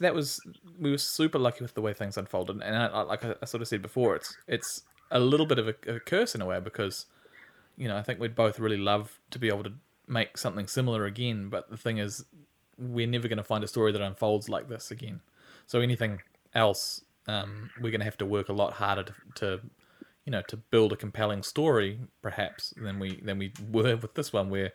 that 0.01 0.15
was 0.15 0.41
we 0.79 0.91
were 0.91 0.99
super 0.99 1.39
lucky 1.39 1.63
with 1.63 1.73
the 1.75 1.81
way 1.81 1.95
things 1.95 2.19
unfolded 2.19 2.61
and 2.63 2.77
I, 2.77 3.03
like 3.03 3.25
I, 3.25 3.35
I 3.41 3.47
sort 3.47 3.63
of 3.63 3.69
said 3.69 3.81
before 3.81 4.17
it's 4.17 4.37
it's 4.47 4.83
a 5.11 5.21
little 5.21 5.47
bit 5.47 5.59
of 5.59 5.69
a, 5.69 5.75
a 5.87 6.01
curse 6.01 6.35
in 6.35 6.43
a 6.43 6.47
way 6.47 6.61
because 6.61 7.07
you 7.77 7.89
know 7.89 7.97
I 7.97 8.03
think 8.03 8.21
we'd 8.21 8.35
both 8.35 8.59
really 8.59 8.77
love 8.77 9.21
to 9.31 9.39
be 9.39 9.49
able 9.49 9.65
to 9.65 9.73
make 10.07 10.37
something 10.37 10.67
similar 10.67 11.05
again, 11.05 11.49
but 11.49 11.71
the 11.71 11.77
thing 11.77 11.99
is 11.99 12.25
we're 12.79 13.07
never 13.07 13.29
going 13.29 13.39
to 13.39 13.45
find 13.45 13.65
a 13.65 13.69
story 13.69 13.93
that 13.93 14.01
unfolds 14.01 14.49
like 14.49 14.69
this 14.69 14.91
again. 14.91 15.21
So 15.67 15.81
anything 15.81 16.21
else, 16.55 17.05
um, 17.27 17.71
we're 17.81 17.91
going 17.91 18.01
to 18.01 18.05
have 18.05 18.19
to 18.19 18.27
work 18.27 18.49
a 18.49 18.53
lot 18.53 18.75
harder 18.75 19.05
to, 19.05 19.15
to, 19.37 19.61
you 20.25 20.31
know, 20.31 20.43
to 20.49 20.57
build 20.57 20.93
a 20.93 20.97
compelling 20.97 21.43
story, 21.43 22.01
perhaps 22.23 22.75
than 22.77 22.99
we 22.99 23.21
than 23.21 23.39
we 23.39 23.53
were 23.71 23.97
with 23.97 24.15
this 24.15 24.33
one, 24.33 24.51
where 24.51 24.73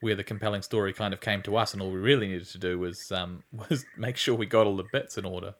where 0.00 0.14
the 0.14 0.24
compelling 0.24 0.62
story 0.62 0.92
kind 0.92 1.14
of 1.14 1.20
came 1.20 1.42
to 1.42 1.56
us, 1.56 1.72
and 1.72 1.82
all 1.82 1.90
we 1.90 1.98
really 1.98 2.28
needed 2.28 2.48
to 2.48 2.58
do 2.58 2.78
was 2.78 3.12
um, 3.12 3.42
was 3.70 3.84
make 3.96 4.16
sure 4.16 4.34
we 4.34 4.46
got 4.46 4.66
all 4.66 4.76
the 4.76 4.84
bits 4.92 5.18
in 5.18 5.24
order. 5.24 5.54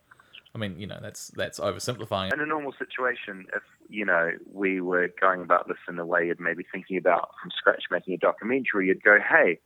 I 0.54 0.58
mean, 0.58 0.78
you 0.78 0.86
know, 0.86 0.98
that's 1.02 1.28
that's 1.28 1.58
oversimplifying. 1.58 2.32
In 2.32 2.38
a 2.38 2.46
normal 2.46 2.72
situation, 2.78 3.46
if 3.54 3.62
you 3.88 4.04
know 4.04 4.30
we 4.52 4.80
were 4.80 5.10
going 5.20 5.40
about 5.42 5.66
this 5.66 5.78
in 5.88 5.98
a 5.98 6.06
way 6.06 6.28
you'd 6.28 6.38
maybe 6.38 6.64
thinking 6.70 6.96
about 6.96 7.30
from 7.42 7.50
scratch 7.50 7.84
making 7.90 8.14
a 8.14 8.18
documentary, 8.18 8.86
you'd 8.86 9.02
go, 9.02 9.18
"Hey, 9.18 9.58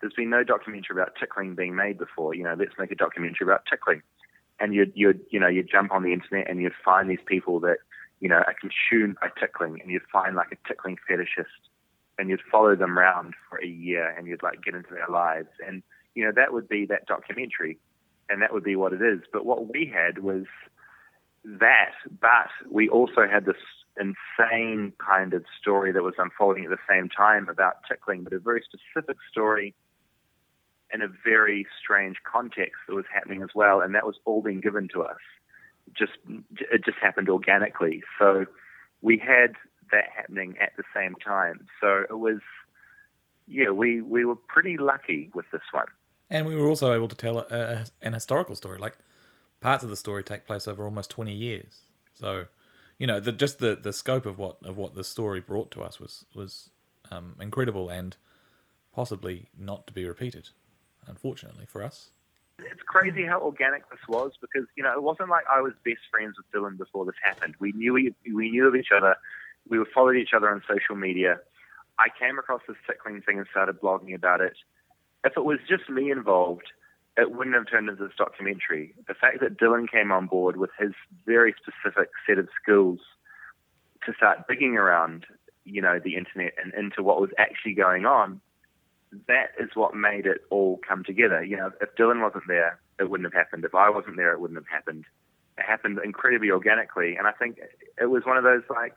there's 0.00 0.12
been 0.12 0.28
no 0.28 0.44
documentary 0.44 1.00
about 1.00 1.14
tickling 1.18 1.54
being 1.54 1.74
made 1.74 1.98
before. 1.98 2.34
You 2.34 2.44
know, 2.44 2.54
let's 2.58 2.74
make 2.78 2.90
a 2.90 2.94
documentary 2.94 3.46
about 3.46 3.62
tickling." 3.68 4.02
And 4.60 4.74
you'd 4.74 4.92
you'd 4.94 5.20
you 5.30 5.40
know 5.40 5.48
you'd 5.48 5.70
jump 5.70 5.92
on 5.92 6.02
the 6.02 6.12
internet 6.12 6.50
and 6.50 6.60
you'd 6.60 6.74
find 6.84 7.08
these 7.08 7.24
people 7.26 7.58
that 7.60 7.78
you 8.20 8.28
know 8.28 8.42
are 8.46 8.54
consumed 8.60 9.16
by 9.22 9.30
tickling, 9.40 9.80
and 9.80 9.90
you'd 9.90 10.02
find 10.12 10.36
like 10.36 10.52
a 10.52 10.68
tickling 10.68 10.98
fetishist, 11.10 11.70
and 12.18 12.28
you'd 12.28 12.42
follow 12.52 12.76
them 12.76 12.98
around 12.98 13.32
for 13.48 13.56
a 13.62 13.66
year, 13.66 14.10
and 14.10 14.26
you'd 14.26 14.42
like 14.42 14.62
get 14.62 14.74
into 14.74 14.92
their 14.92 15.08
lives, 15.08 15.48
and 15.66 15.82
you 16.14 16.22
know 16.22 16.32
that 16.36 16.52
would 16.52 16.68
be 16.68 16.84
that 16.84 17.06
documentary 17.06 17.78
and 18.28 18.42
that 18.42 18.52
would 18.52 18.64
be 18.64 18.76
what 18.76 18.92
it 18.92 19.02
is. 19.02 19.20
But 19.32 19.44
what 19.44 19.72
we 19.72 19.92
had 19.92 20.18
was 20.18 20.44
that, 21.44 21.92
but 22.20 22.48
we 22.70 22.88
also 22.88 23.26
had 23.30 23.44
this 23.44 23.56
insane 23.98 24.92
kind 24.98 25.34
of 25.34 25.44
story 25.60 25.92
that 25.92 26.02
was 26.02 26.14
unfolding 26.18 26.64
at 26.64 26.70
the 26.70 26.78
same 26.88 27.08
time 27.08 27.48
about 27.48 27.76
tickling, 27.88 28.24
but 28.24 28.32
a 28.32 28.38
very 28.38 28.62
specific 28.62 29.16
story 29.30 29.74
in 30.92 31.02
a 31.02 31.08
very 31.24 31.66
strange 31.82 32.16
context 32.30 32.74
that 32.88 32.94
was 32.94 33.04
happening 33.12 33.42
as 33.42 33.50
well, 33.54 33.80
and 33.80 33.94
that 33.94 34.06
was 34.06 34.16
all 34.24 34.42
being 34.42 34.60
given 34.60 34.88
to 34.94 35.02
us. 35.02 35.18
Just 35.96 36.12
it 36.26 36.84
just 36.84 36.98
happened 36.98 37.28
organically. 37.28 38.02
So 38.18 38.46
we 39.02 39.18
had 39.18 39.54
that 39.92 40.04
happening 40.16 40.56
at 40.60 40.72
the 40.76 40.84
same 40.94 41.14
time. 41.16 41.66
So 41.80 42.04
it 42.08 42.18
was, 42.18 42.40
yeah, 43.46 43.70
we 43.70 44.00
we 44.00 44.24
were 44.24 44.36
pretty 44.36 44.76
lucky 44.78 45.30
with 45.34 45.46
this 45.52 45.62
one. 45.72 45.86
And 46.34 46.46
we 46.46 46.56
were 46.56 46.66
also 46.66 46.92
able 46.92 47.06
to 47.06 47.14
tell 47.14 47.38
a, 47.38 47.46
a, 47.48 47.84
an 48.02 48.12
historical 48.12 48.56
story. 48.56 48.78
Like 48.78 48.98
parts 49.60 49.84
of 49.84 49.88
the 49.88 49.96
story 49.96 50.24
take 50.24 50.46
place 50.46 50.66
over 50.66 50.84
almost 50.84 51.08
twenty 51.08 51.32
years. 51.32 51.82
So, 52.12 52.46
you 52.98 53.06
know, 53.06 53.20
the, 53.20 53.30
just 53.30 53.60
the, 53.60 53.76
the 53.76 53.92
scope 53.92 54.26
of 54.26 54.36
what 54.36 54.56
of 54.64 54.76
what 54.76 54.96
the 54.96 55.04
story 55.04 55.38
brought 55.38 55.70
to 55.70 55.82
us 55.82 56.00
was 56.00 56.24
was 56.34 56.70
um, 57.12 57.36
incredible 57.40 57.88
and 57.88 58.16
possibly 58.92 59.46
not 59.56 59.86
to 59.86 59.92
be 59.92 60.04
repeated. 60.04 60.48
Unfortunately 61.06 61.66
for 61.68 61.84
us. 61.84 62.10
It's 62.58 62.82
crazy 62.84 63.24
how 63.24 63.40
organic 63.40 63.88
this 63.88 64.00
was 64.08 64.32
because 64.40 64.66
you 64.76 64.82
know 64.82 64.92
it 64.92 65.04
wasn't 65.04 65.28
like 65.28 65.44
I 65.48 65.60
was 65.60 65.72
best 65.84 66.00
friends 66.10 66.34
with 66.36 66.50
Dylan 66.50 66.76
before 66.76 67.04
this 67.04 67.14
happened. 67.22 67.54
We 67.60 67.70
knew 67.72 67.92
we, 67.92 68.12
we 68.34 68.50
knew 68.50 68.66
of 68.66 68.74
each 68.74 68.90
other. 68.96 69.14
We 69.68 69.78
were 69.78 69.88
following 69.94 70.18
each 70.18 70.34
other 70.34 70.50
on 70.50 70.64
social 70.68 70.96
media. 70.96 71.38
I 72.00 72.08
came 72.18 72.40
across 72.40 72.62
this 72.66 72.76
tickling 72.88 73.22
thing 73.22 73.38
and 73.38 73.46
started 73.52 73.80
blogging 73.80 74.16
about 74.16 74.40
it 74.40 74.56
if 75.24 75.36
it 75.36 75.44
was 75.44 75.58
just 75.68 75.88
me 75.88 76.10
involved, 76.10 76.72
it 77.16 77.32
wouldn't 77.32 77.56
have 77.56 77.70
turned 77.70 77.88
into 77.88 78.04
this 78.04 78.16
documentary. 78.16 78.94
The 79.06 79.14
fact 79.14 79.40
that 79.40 79.58
Dylan 79.58 79.90
came 79.90 80.12
on 80.12 80.26
board 80.26 80.56
with 80.56 80.70
his 80.78 80.92
very 81.26 81.54
specific 81.60 82.10
set 82.26 82.38
of 82.38 82.48
skills 82.60 82.98
to 84.04 84.12
start 84.14 84.46
digging 84.48 84.76
around, 84.76 85.24
you 85.64 85.80
know, 85.80 85.98
the 86.02 86.16
internet 86.16 86.54
and 86.62 86.74
into 86.74 87.02
what 87.02 87.20
was 87.20 87.30
actually 87.38 87.74
going 87.74 88.04
on, 88.04 88.40
that 89.28 89.50
is 89.60 89.70
what 89.74 89.94
made 89.94 90.26
it 90.26 90.42
all 90.50 90.80
come 90.86 91.04
together. 91.04 91.42
You 91.42 91.56
know, 91.56 91.70
if 91.80 91.94
Dylan 91.96 92.20
wasn't 92.20 92.48
there, 92.48 92.80
it 92.98 93.08
wouldn't 93.08 93.32
have 93.32 93.38
happened. 93.38 93.64
If 93.64 93.74
I 93.74 93.90
wasn't 93.90 94.16
there, 94.16 94.32
it 94.32 94.40
wouldn't 94.40 94.58
have 94.58 94.68
happened. 94.68 95.04
It 95.56 95.64
happened 95.64 96.00
incredibly 96.04 96.50
organically, 96.50 97.14
and 97.16 97.28
I 97.28 97.32
think 97.32 97.58
it 98.00 98.06
was 98.06 98.24
one 98.24 98.36
of 98.36 98.42
those 98.42 98.62
like 98.68 98.94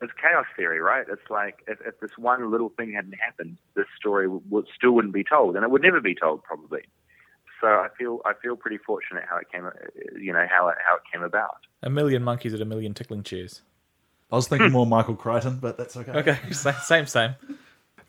it's 0.00 0.12
chaos 0.20 0.46
theory, 0.56 0.80
right? 0.80 1.06
It's 1.08 1.30
like 1.30 1.62
if, 1.68 1.78
if 1.86 2.00
this 2.00 2.12
one 2.16 2.50
little 2.50 2.70
thing 2.70 2.92
hadn't 2.92 3.14
happened, 3.14 3.58
this 3.74 3.86
story 3.96 4.28
would, 4.28 4.66
still 4.74 4.92
wouldn't 4.92 5.14
be 5.14 5.24
told, 5.24 5.56
and 5.56 5.64
it 5.64 5.70
would 5.70 5.82
never 5.82 6.00
be 6.00 6.14
told 6.14 6.42
probably. 6.42 6.82
So 7.60 7.66
I 7.66 7.88
feel 7.98 8.20
I 8.24 8.32
feel 8.40 8.56
pretty 8.56 8.78
fortunate 8.78 9.24
how 9.28 9.36
it 9.36 9.50
came, 9.52 9.68
you 10.18 10.32
know, 10.32 10.46
how 10.50 10.68
it 10.68 10.76
how 10.86 10.96
it 10.96 11.02
came 11.12 11.22
about. 11.22 11.58
A 11.82 11.90
million 11.90 12.22
monkeys 12.22 12.54
at 12.54 12.60
a 12.60 12.64
million 12.64 12.94
tickling 12.94 13.22
chairs. 13.22 13.62
I 14.32 14.36
was 14.36 14.48
thinking 14.48 14.70
more 14.70 14.86
Michael 14.86 15.16
Crichton, 15.16 15.58
but 15.60 15.76
that's 15.76 15.96
okay. 15.96 16.12
Okay, 16.12 16.38
same, 16.52 17.06
same. 17.06 17.34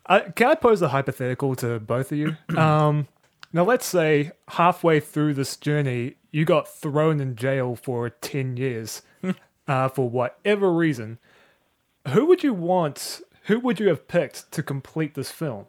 Uh, 0.05 0.21
can 0.35 0.47
I 0.47 0.55
pose 0.55 0.81
a 0.81 0.87
hypothetical 0.87 1.55
to 1.55 1.79
both 1.79 2.11
of 2.11 2.17
you? 2.17 2.37
Um, 2.57 3.07
now, 3.53 3.65
let's 3.65 3.85
say 3.85 4.31
halfway 4.47 5.01
through 5.01 5.33
this 5.33 5.57
journey, 5.57 6.15
you 6.31 6.45
got 6.45 6.69
thrown 6.69 7.19
in 7.19 7.35
jail 7.35 7.75
for 7.75 8.09
10 8.09 8.55
years 8.55 9.01
uh, 9.67 9.89
for 9.89 10.09
whatever 10.09 10.71
reason 10.71 11.19
who 12.09 12.25
would 12.25 12.43
you 12.43 12.53
want? 12.53 13.21
Who 13.43 13.59
would 13.59 13.79
you 13.79 13.87
have 13.89 14.07
picked 14.07 14.51
to 14.51 14.63
complete 14.63 15.15
this 15.15 15.31
film? 15.31 15.65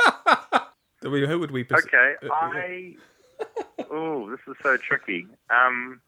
who 1.02 1.38
would 1.38 1.50
we? 1.50 1.64
Pers- 1.64 1.84
okay, 1.84 2.14
uh, 2.22 2.32
I. 2.32 2.94
oh, 3.90 4.30
this 4.30 4.40
is 4.48 4.56
so 4.62 4.76
tricky. 4.76 5.26
Um, 5.50 6.00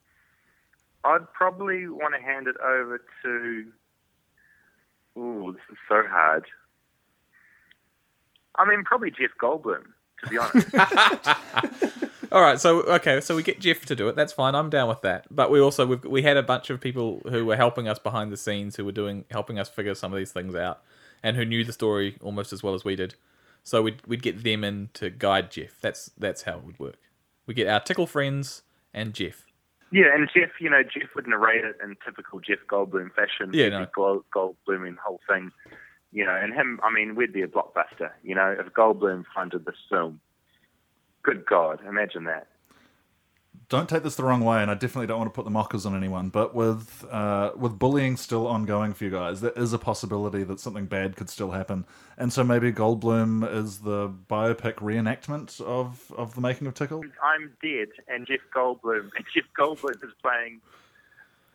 I'd 1.05 1.33
probably 1.33 1.89
want 1.89 2.15
to 2.15 2.21
hand 2.21 2.47
it 2.49 2.57
over 2.63 3.01
to. 3.23 3.67
Oh, 5.17 5.53
this 5.53 5.63
is 5.71 5.79
so 5.89 6.03
hard. 6.09 6.45
I 8.57 8.69
mean, 8.69 8.85
probably 8.85 9.11
Jeff 9.11 9.31
Goldblum, 9.41 9.85
to 10.25 10.31
be 10.31 10.39
honest. 10.39 10.69
All 12.33 12.41
right, 12.41 12.61
so 12.61 12.81
okay, 12.83 13.21
so 13.21 13.37
we 13.37 13.43
get 13.43 13.61
Jeff 13.61 13.85
to 13.87 13.97
do 13.97 14.09
it. 14.09 14.17
That's 14.17 14.33
fine. 14.33 14.55
I'm 14.55 14.71
down 14.71 14.89
with 14.89 15.03
that. 15.03 15.27
But 15.31 15.51
we 15.51 15.61
also 15.61 15.87
we 15.87 15.97
we 15.97 16.23
had 16.23 16.37
a 16.37 16.43
bunch 16.43 16.71
of 16.71 16.81
people 16.81 17.21
who 17.29 17.45
were 17.47 17.57
helping 17.57 17.89
us 17.89 17.99
behind 17.99 18.33
the 18.33 18.37
scenes, 18.37 18.77
who 18.77 18.85
were 18.85 18.93
doing 18.93 19.25
helping 19.31 19.59
us 19.59 19.69
figure 19.69 19.95
some 19.95 20.13
of 20.13 20.19
these 20.19 20.33
things 20.33 20.55
out, 20.55 20.83
and 21.23 21.37
who 21.37 21.45
knew 21.45 21.65
the 21.65 21.73
story 21.73 22.17
almost 22.23 22.53
as 22.53 22.63
well 22.63 22.75
as 22.75 22.85
we 22.85 22.97
did. 22.97 23.15
So 23.63 23.83
we'd 23.83 24.05
we'd 24.07 24.23
get 24.23 24.43
them 24.43 24.65
in 24.65 24.91
to 24.95 25.11
guide 25.11 25.51
Jeff. 25.51 25.81
That's 25.81 26.11
that's 26.19 26.43
how 26.43 26.59
it 26.59 26.65
would 26.65 26.79
work. 26.79 26.99
We 27.47 27.55
get 27.55 27.69
our 27.69 27.81
tickle 27.81 28.07
friends 28.07 28.63
and 28.93 29.15
Jeff. 29.15 29.45
Yeah, 29.93 30.13
and 30.13 30.29
Jeff, 30.35 30.51
you 30.61 30.69
know, 30.69 30.83
Jeff 30.83 31.11
would 31.15 31.29
narrate 31.29 31.65
it 31.65 31.77
in 31.83 31.97
typical 32.05 32.41
Jeff 32.41 32.59
Goldblum 32.69 33.15
fashion. 33.15 33.51
Yeah, 33.53 33.69
no. 33.69 33.87
Gold, 33.95 34.25
Goldblum 34.35 34.97
whole 34.99 35.21
thing. 35.29 35.53
You 36.13 36.25
know, 36.25 36.35
and 36.35 36.53
him. 36.53 36.81
I 36.83 36.93
mean, 36.93 37.15
we'd 37.15 37.33
be 37.33 37.43
a 37.43 37.49
blockbuster. 37.49 38.11
You 38.25 38.35
know, 38.35 38.57
if 38.59 38.73
Goldblum 38.73 39.25
funded 39.35 39.65
this 39.65 39.77
film 39.89 40.21
Good 41.27 41.45
God, 41.45 41.81
imagine 41.85 42.23
that. 42.25 42.47
Don't 43.69 43.89
take 43.89 44.05
this 44.05 44.15
the 44.15 44.23
wrong 44.23 44.45
way, 44.45 44.63
and 44.63 44.71
I 44.71 44.75
definitely 44.75 45.09
don't 45.09 45.19
want 45.19 45.29
to 45.29 45.35
put 45.35 45.45
the 45.45 45.51
mockers 45.51 45.85
on 45.85 45.97
anyone. 45.97 46.29
But 46.29 46.55
with 46.55 47.05
uh, 47.11 47.51
with 47.57 47.81
bullying 47.81 48.17
still 48.17 48.47
ongoing 48.47 48.95
for 48.95 49.03
you 49.03 49.11
guys, 49.11 49.41
there 49.41 49.51
is 49.57 49.73
a 49.73 49.79
possibility 49.79 50.45
that 50.45 50.61
something 50.61 50.87
bad 50.87 51.17
could 51.17 51.29
still 51.29 51.51
happen. 51.51 51.85
And 52.17 52.33
so 52.33 52.45
maybe 52.45 52.71
Goldblum 52.71 53.53
is 53.53 53.81
the 53.81 54.09
biopic 54.09 54.75
reenactment 54.75 55.61
of, 55.61 56.13
of 56.17 56.37
the 56.37 56.41
making 56.41 56.69
of 56.69 56.75
Tickle. 56.75 57.03
I'm 57.21 57.57
dead, 57.61 57.89
and 58.07 58.25
Jeff 58.25 58.39
Goldblum, 58.55 59.11
and 59.17 59.25
Jeff 59.35 59.47
Goldblum 59.59 59.97
is 60.05 60.13
playing 60.23 60.61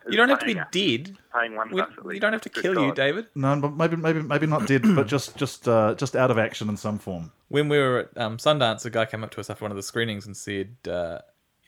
you 0.10 0.18
don't 0.18 0.30
have 0.30 0.40
to 0.40 0.46
be 0.46 0.56
dead. 0.72 1.16
Playing 1.32 1.56
one 1.56 1.72
we, 1.72 2.14
you 2.16 2.20
don't 2.20 2.34
have 2.34 2.42
to 2.42 2.50
kill 2.50 2.74
God. 2.74 2.86
you, 2.86 2.94
David. 2.94 3.28
No, 3.36 3.60
but 3.60 3.76
maybe 3.76 3.96
maybe 3.96 4.22
maybe 4.22 4.48
not 4.48 4.68
dead, 4.68 4.84
but 4.96 5.08
just 5.08 5.36
just 5.36 5.68
uh, 5.68 5.96
just 5.96 6.16
out 6.16 6.32
of 6.32 6.38
action 6.38 6.70
in 6.70 6.78
some 6.78 7.00
form. 7.00 7.32
When 7.50 7.70
we 7.70 7.78
were 7.78 8.00
at 8.00 8.18
um, 8.22 8.38
Sundance, 8.38 8.86
a 8.86 8.90
guy 8.90 9.06
came 9.06 9.24
up 9.24 9.32
to 9.32 9.40
us 9.40 9.50
after 9.50 9.64
one 9.64 9.72
of 9.72 9.78
the 9.78 9.84
screenings 9.84 10.26
and 10.26 10.36
said, 10.36 10.76
uh, 10.90 11.20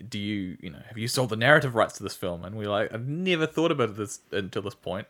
"Do 0.07 0.19
you 0.19 0.57
you 0.61 0.69
know 0.69 0.81
have 0.87 0.97
you 0.97 1.07
sold 1.07 1.29
the 1.29 1.35
narrative 1.35 1.75
rights 1.75 1.93
to 1.97 2.03
this 2.03 2.15
film?" 2.15 2.43
And 2.43 2.55
we 2.55 2.65
were 2.65 2.71
like, 2.71 2.93
"I've 2.93 3.07
never 3.07 3.45
thought 3.45 3.71
about 3.71 3.95
this 3.95 4.19
until 4.31 4.61
this 4.61 4.75
point." 4.75 5.07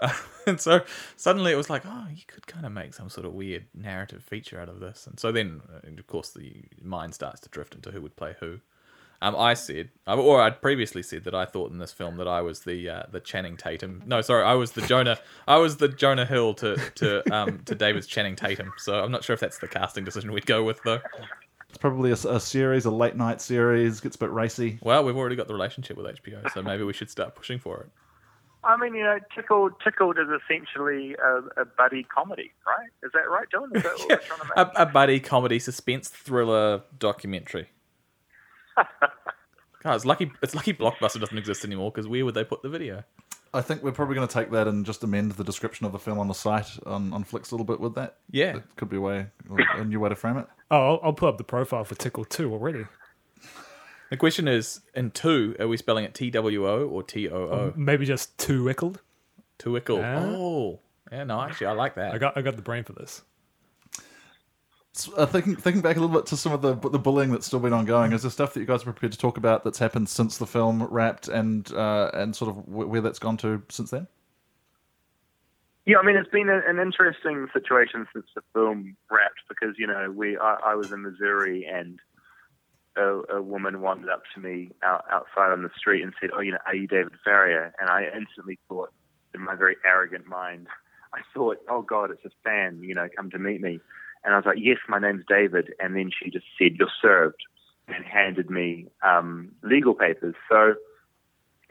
Uh, 0.00 0.12
and 0.46 0.60
so 0.60 0.80
suddenly 1.16 1.52
it 1.52 1.56
was 1.56 1.70
like, 1.70 1.82
oh, 1.84 2.06
you 2.14 2.22
could 2.26 2.46
kind 2.46 2.64
of 2.64 2.72
make 2.72 2.94
some 2.94 3.10
sort 3.10 3.26
of 3.26 3.32
weird 3.32 3.66
narrative 3.74 4.22
feature 4.22 4.60
out 4.60 4.68
of 4.68 4.80
this. 4.80 5.06
And 5.06 5.18
so 5.18 5.32
then, 5.32 5.60
uh, 5.72 5.88
of 5.88 6.06
course, 6.06 6.30
the 6.30 6.62
mind 6.82 7.14
starts 7.14 7.40
to 7.40 7.48
drift 7.48 7.74
into 7.74 7.90
who 7.90 8.00
would 8.02 8.14
play 8.14 8.36
who. 8.40 8.60
Um, 9.20 9.34
I 9.34 9.54
said, 9.54 9.90
or 10.06 10.40
I'd 10.40 10.62
previously 10.62 11.02
said 11.02 11.24
that 11.24 11.34
I 11.34 11.44
thought 11.44 11.72
in 11.72 11.78
this 11.78 11.92
film 11.92 12.18
that 12.18 12.28
I 12.28 12.40
was 12.40 12.60
the 12.60 12.88
uh, 12.88 13.02
the 13.10 13.18
Channing 13.18 13.56
Tatum. 13.56 14.02
No, 14.06 14.20
sorry, 14.20 14.44
I 14.44 14.54
was 14.54 14.72
the 14.72 14.82
Jonah. 14.82 15.18
I 15.48 15.56
was 15.56 15.78
the 15.78 15.88
Jonah 15.88 16.24
Hill 16.24 16.54
to 16.54 16.76
to 16.76 17.34
um, 17.34 17.60
to 17.64 17.74
David's 17.74 18.06
Channing 18.06 18.36
Tatum. 18.36 18.72
So 18.78 19.02
I'm 19.02 19.10
not 19.10 19.24
sure 19.24 19.34
if 19.34 19.40
that's 19.40 19.58
the 19.58 19.66
casting 19.66 20.04
decision 20.04 20.30
we'd 20.30 20.46
go 20.46 20.62
with 20.62 20.80
though. 20.84 21.00
It's 21.68 21.78
probably 21.78 22.10
a, 22.10 22.14
a 22.14 22.40
series, 22.40 22.84
a 22.84 22.90
late 22.90 23.16
night 23.16 23.40
series. 23.40 24.00
Gets 24.00 24.16
a 24.16 24.20
bit 24.20 24.30
racy. 24.30 24.78
Well, 24.82 25.04
we've 25.04 25.16
already 25.16 25.36
got 25.36 25.48
the 25.48 25.54
relationship 25.54 25.96
with 25.96 26.06
HBO, 26.06 26.50
so 26.52 26.62
maybe 26.62 26.84
we 26.84 26.92
should 26.92 27.10
start 27.10 27.34
pushing 27.34 27.58
for 27.58 27.80
it. 27.80 27.90
I 28.64 28.76
mean, 28.76 28.94
you 28.94 29.02
know, 29.02 29.18
Tickled, 29.34 29.72
Tickled 29.82 30.18
is 30.18 30.26
essentially 30.28 31.14
a, 31.14 31.62
a 31.62 31.64
buddy 31.64 32.04
comedy, 32.04 32.52
right? 32.66 32.88
Is 33.02 33.12
that 33.14 33.30
right, 33.30 33.46
Dylan? 33.54 33.76
Is 33.76 33.82
that 33.82 33.98
what 33.98 34.00
yeah, 34.08 34.16
we're 34.16 34.22
trying 34.22 34.40
to 34.40 34.64
make? 34.64 34.78
A, 34.78 34.82
a 34.82 34.86
buddy 34.86 35.20
comedy 35.20 35.58
suspense 35.58 36.08
thriller 36.08 36.82
documentary. 36.98 37.68
God, 39.82 39.94
it's 39.94 40.04
lucky. 40.04 40.30
It's 40.42 40.54
lucky 40.54 40.72
Blockbuster 40.74 41.20
doesn't 41.20 41.38
exist 41.38 41.64
anymore 41.64 41.90
because 41.90 42.08
where 42.08 42.24
would 42.24 42.34
they 42.34 42.44
put 42.44 42.62
the 42.62 42.68
video? 42.68 43.04
I 43.54 43.62
think 43.62 43.82
we're 43.82 43.92
probably 43.92 44.14
going 44.14 44.28
to 44.28 44.32
take 44.32 44.50
that 44.50 44.68
and 44.68 44.84
just 44.84 45.02
amend 45.04 45.32
the 45.32 45.44
description 45.44 45.86
of 45.86 45.92
the 45.92 45.98
film 45.98 46.18
on 46.18 46.28
the 46.28 46.34
site 46.34 46.68
on, 46.84 47.12
on 47.14 47.24
Flicks 47.24 47.50
a 47.50 47.54
little 47.54 47.64
bit 47.64 47.80
with 47.80 47.94
that. 47.94 48.18
Yeah. 48.30 48.52
That 48.54 48.76
could 48.76 48.90
be 48.90 48.98
a 48.98 49.00
way, 49.00 49.26
a 49.74 49.84
new 49.84 50.00
way 50.00 50.10
to 50.10 50.14
frame 50.14 50.36
it. 50.36 50.46
Oh, 50.70 50.76
I'll, 50.76 51.00
I'll 51.04 51.12
put 51.14 51.30
up 51.30 51.38
the 51.38 51.44
profile 51.44 51.84
for 51.84 51.94
Tickle 51.94 52.26
2 52.26 52.52
already. 52.52 52.84
The 54.10 54.16
question 54.16 54.48
is, 54.48 54.80
in 54.94 55.10
two, 55.10 55.54
are 55.60 55.68
we 55.68 55.76
spelling 55.76 56.04
it 56.04 56.14
T 56.14 56.30
W 56.30 56.66
O 56.66 56.86
or 56.86 57.02
T 57.02 57.28
O 57.28 57.36
O? 57.36 57.66
Um, 57.68 57.74
maybe 57.76 58.06
just 58.06 58.36
two 58.38 58.64
wickled. 58.64 59.02
Tuickle. 59.58 59.98
Yeah. 59.98 60.20
Oh, 60.24 60.80
yeah. 61.12 61.24
No, 61.24 61.40
actually, 61.42 61.66
I 61.66 61.72
like 61.72 61.94
that. 61.96 62.14
I 62.14 62.18
got 62.18 62.36
I 62.36 62.42
got 62.42 62.56
the 62.56 62.62
brain 62.62 62.84
for 62.84 62.94
this. 62.94 63.22
Uh, 65.16 65.26
thinking 65.26 65.54
thinking 65.54 65.82
back 65.82 65.96
a 65.96 66.00
little 66.00 66.14
bit 66.14 66.26
to 66.26 66.36
some 66.36 66.52
of 66.52 66.62
the 66.62 66.74
the 66.88 66.98
bullying 66.98 67.30
that's 67.30 67.46
still 67.46 67.60
been 67.60 67.72
ongoing, 67.72 68.12
is 68.12 68.22
there 68.22 68.30
stuff 68.30 68.54
that 68.54 68.60
you 68.60 68.66
guys 68.66 68.82
are 68.82 68.86
prepared 68.86 69.12
to 69.12 69.18
talk 69.18 69.36
about 69.36 69.62
that's 69.62 69.78
happened 69.78 70.08
since 70.08 70.38
the 70.38 70.46
film 70.46 70.82
wrapped 70.84 71.28
and 71.28 71.72
uh, 71.72 72.10
and 72.14 72.34
sort 72.34 72.50
of 72.50 72.66
where 72.66 73.00
that's 73.00 73.18
gone 73.18 73.36
to 73.36 73.62
since 73.68 73.90
then? 73.90 74.08
Yeah, 75.86 75.98
I 75.98 76.04
mean, 76.04 76.16
it's 76.16 76.28
been 76.28 76.48
a, 76.48 76.60
an 76.68 76.78
interesting 76.78 77.46
situation 77.52 78.06
since 78.12 78.26
the 78.34 78.42
film 78.52 78.96
wrapped 79.10 79.40
because 79.48 79.76
you 79.78 79.86
know 79.86 80.10
we 80.10 80.36
I, 80.36 80.58
I 80.66 80.74
was 80.74 80.90
in 80.90 81.02
Missouri 81.02 81.64
and 81.64 82.00
a, 82.96 83.36
a 83.36 83.42
woman 83.42 83.80
wandered 83.80 84.10
up 84.10 84.22
to 84.34 84.40
me 84.40 84.70
out, 84.82 85.04
outside 85.10 85.52
on 85.52 85.62
the 85.62 85.70
street 85.76 86.02
and 86.02 86.12
said, 86.20 86.30
"Oh, 86.34 86.40
you 86.40 86.52
know, 86.52 86.58
are 86.66 86.74
you 86.74 86.86
David 86.86 87.12
Farrier?" 87.24 87.72
And 87.80 87.88
I 87.88 88.04
instantly 88.14 88.58
thought, 88.68 88.92
in 89.34 89.42
my 89.42 89.54
very 89.54 89.76
arrogant 89.84 90.26
mind, 90.26 90.66
I 91.14 91.20
thought, 91.32 91.58
"Oh 91.70 91.82
God, 91.82 92.10
it's 92.10 92.24
a 92.24 92.30
fan, 92.44 92.82
you 92.82 92.94
know, 92.94 93.08
come 93.16 93.30
to 93.30 93.38
meet 93.38 93.60
me." 93.60 93.80
And 94.24 94.34
I 94.34 94.36
was 94.36 94.46
like, 94.46 94.58
"Yes, 94.60 94.78
my 94.88 94.98
name's 94.98 95.24
David." 95.28 95.72
And 95.80 95.96
then 95.96 96.10
she 96.10 96.30
just 96.30 96.46
said, 96.58 96.76
"You're 96.76 96.88
served," 97.00 97.42
and 97.86 98.04
handed 98.04 98.50
me 98.50 98.86
um, 99.02 99.52
legal 99.62 99.94
papers. 99.94 100.34
So 100.48 100.74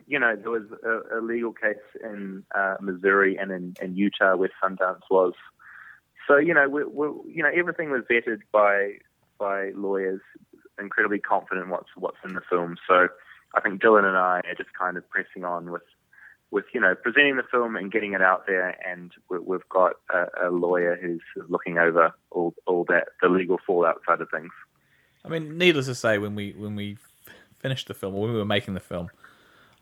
you 0.08 0.18
know, 0.18 0.36
there 0.36 0.52
was 0.52 0.64
a, 0.84 1.20
a 1.20 1.22
legal 1.22 1.52
case 1.52 1.76
in 2.02 2.44
uh, 2.56 2.76
Missouri 2.80 3.38
and 3.38 3.52
in, 3.52 3.76
in 3.82 3.96
Utah 3.98 4.36
where 4.38 4.50
Sundance 4.64 5.02
was. 5.12 5.34
So 6.28 6.38
you 6.38 6.54
know, 6.54 6.68
we, 6.68 6.84
we, 6.86 7.08
you 7.36 7.44
know, 7.44 7.52
everything 7.54 7.92
was 7.92 8.04
vetted 8.10 8.40
by 8.52 8.94
by 9.38 9.72
lawyers, 9.76 10.22
incredibly 10.80 11.20
confident 11.20 11.70
what's 11.70 11.90
what's 11.96 12.18
in 12.24 12.34
the 12.34 12.42
film. 12.50 12.78
So 12.88 13.10
I 13.54 13.62
think 13.62 13.82
Dylan 13.82 14.06
and 14.06 14.18
I 14.18 14.42
are 14.46 14.56
just 14.58 14.74
kind 14.74 14.98
of 14.98 15.10
pressing 15.10 15.44
on 15.44 15.72
with 15.72 15.84
with 16.52 16.66
you 16.74 16.80
know 16.80 16.96
presenting 16.96 17.38
the 17.38 17.44
film 17.52 17.76
and 17.76 17.92
getting 17.92 18.14
it 18.14 18.22
out 18.22 18.46
there, 18.48 18.78
and 18.88 19.12
we, 19.30 19.40
we've 19.40 19.68
got 19.70 19.94
a, 20.14 20.48
a 20.48 20.50
lawyer 20.50 20.98
who's 21.02 21.22
looking 21.50 21.78
over 21.78 22.14
all 22.32 22.54
all 22.66 22.86
that 22.86 23.10
the 23.22 23.30
legal 23.30 23.58
fallout 23.66 24.02
side 24.08 24.22
of 24.22 24.30
things. 24.30 24.52
I 25.26 25.30
mean, 25.30 25.58
needless 25.58 25.88
to 25.88 25.96
say, 25.96 26.18
when 26.18 26.36
we 26.36 26.54
when 26.54 26.76
we 26.76 26.98
finished 27.60 27.88
the 27.88 27.94
film, 27.94 28.16
or 28.16 28.22
when 28.22 28.32
we 28.32 28.38
were 28.38 28.46
making 28.46 28.74
the 28.76 28.80
film, 28.80 29.10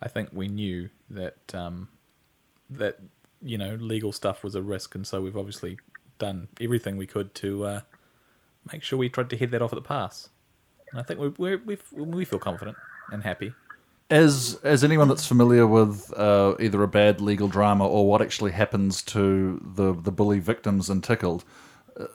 I 0.02 0.08
think 0.08 0.30
we 0.32 0.48
knew 0.48 0.90
that 1.10 1.54
um, 1.54 1.90
that 2.70 3.00
you 3.42 3.58
know 3.58 3.76
legal 3.76 4.12
stuff 4.12 4.44
was 4.44 4.56
a 4.56 4.62
risk, 4.62 4.96
and 4.96 5.06
so 5.06 5.22
we've 5.22 5.38
obviously 5.38 5.78
done 6.18 6.48
everything 6.60 6.98
we 6.98 7.06
could 7.06 7.36
to 7.36 7.66
uh, 7.66 7.82
make 8.72 8.82
sure 8.82 8.98
we 8.98 9.10
tried 9.10 9.30
to 9.30 9.38
head 9.38 9.52
that 9.52 9.62
off 9.62 9.74
at 9.74 9.76
the 9.76 9.82
pass. 9.82 10.30
And 10.92 11.00
I 11.00 11.04
think 11.04 11.38
we 11.38 11.58
we 11.58 11.78
we 11.92 12.26
feel 12.26 12.40
confident 12.40 12.78
and 13.12 13.24
happy. 13.24 13.54
As 14.16 14.58
as 14.64 14.82
anyone 14.82 15.10
that's 15.10 15.28
familiar 15.28 15.68
with 15.68 16.14
uh, 16.18 16.56
either 16.58 16.82
a 16.84 16.88
bad 16.88 17.20
legal 17.20 17.50
drama 17.50 17.86
or 17.86 18.08
what 18.08 18.22
actually 18.22 18.54
happens 18.54 19.02
to 19.04 19.62
the 19.76 19.94
the 19.94 20.12
bully 20.12 20.40
victims 20.40 20.90
in 20.90 21.02
Tickled, 21.02 21.44
uh, 22.00 22.06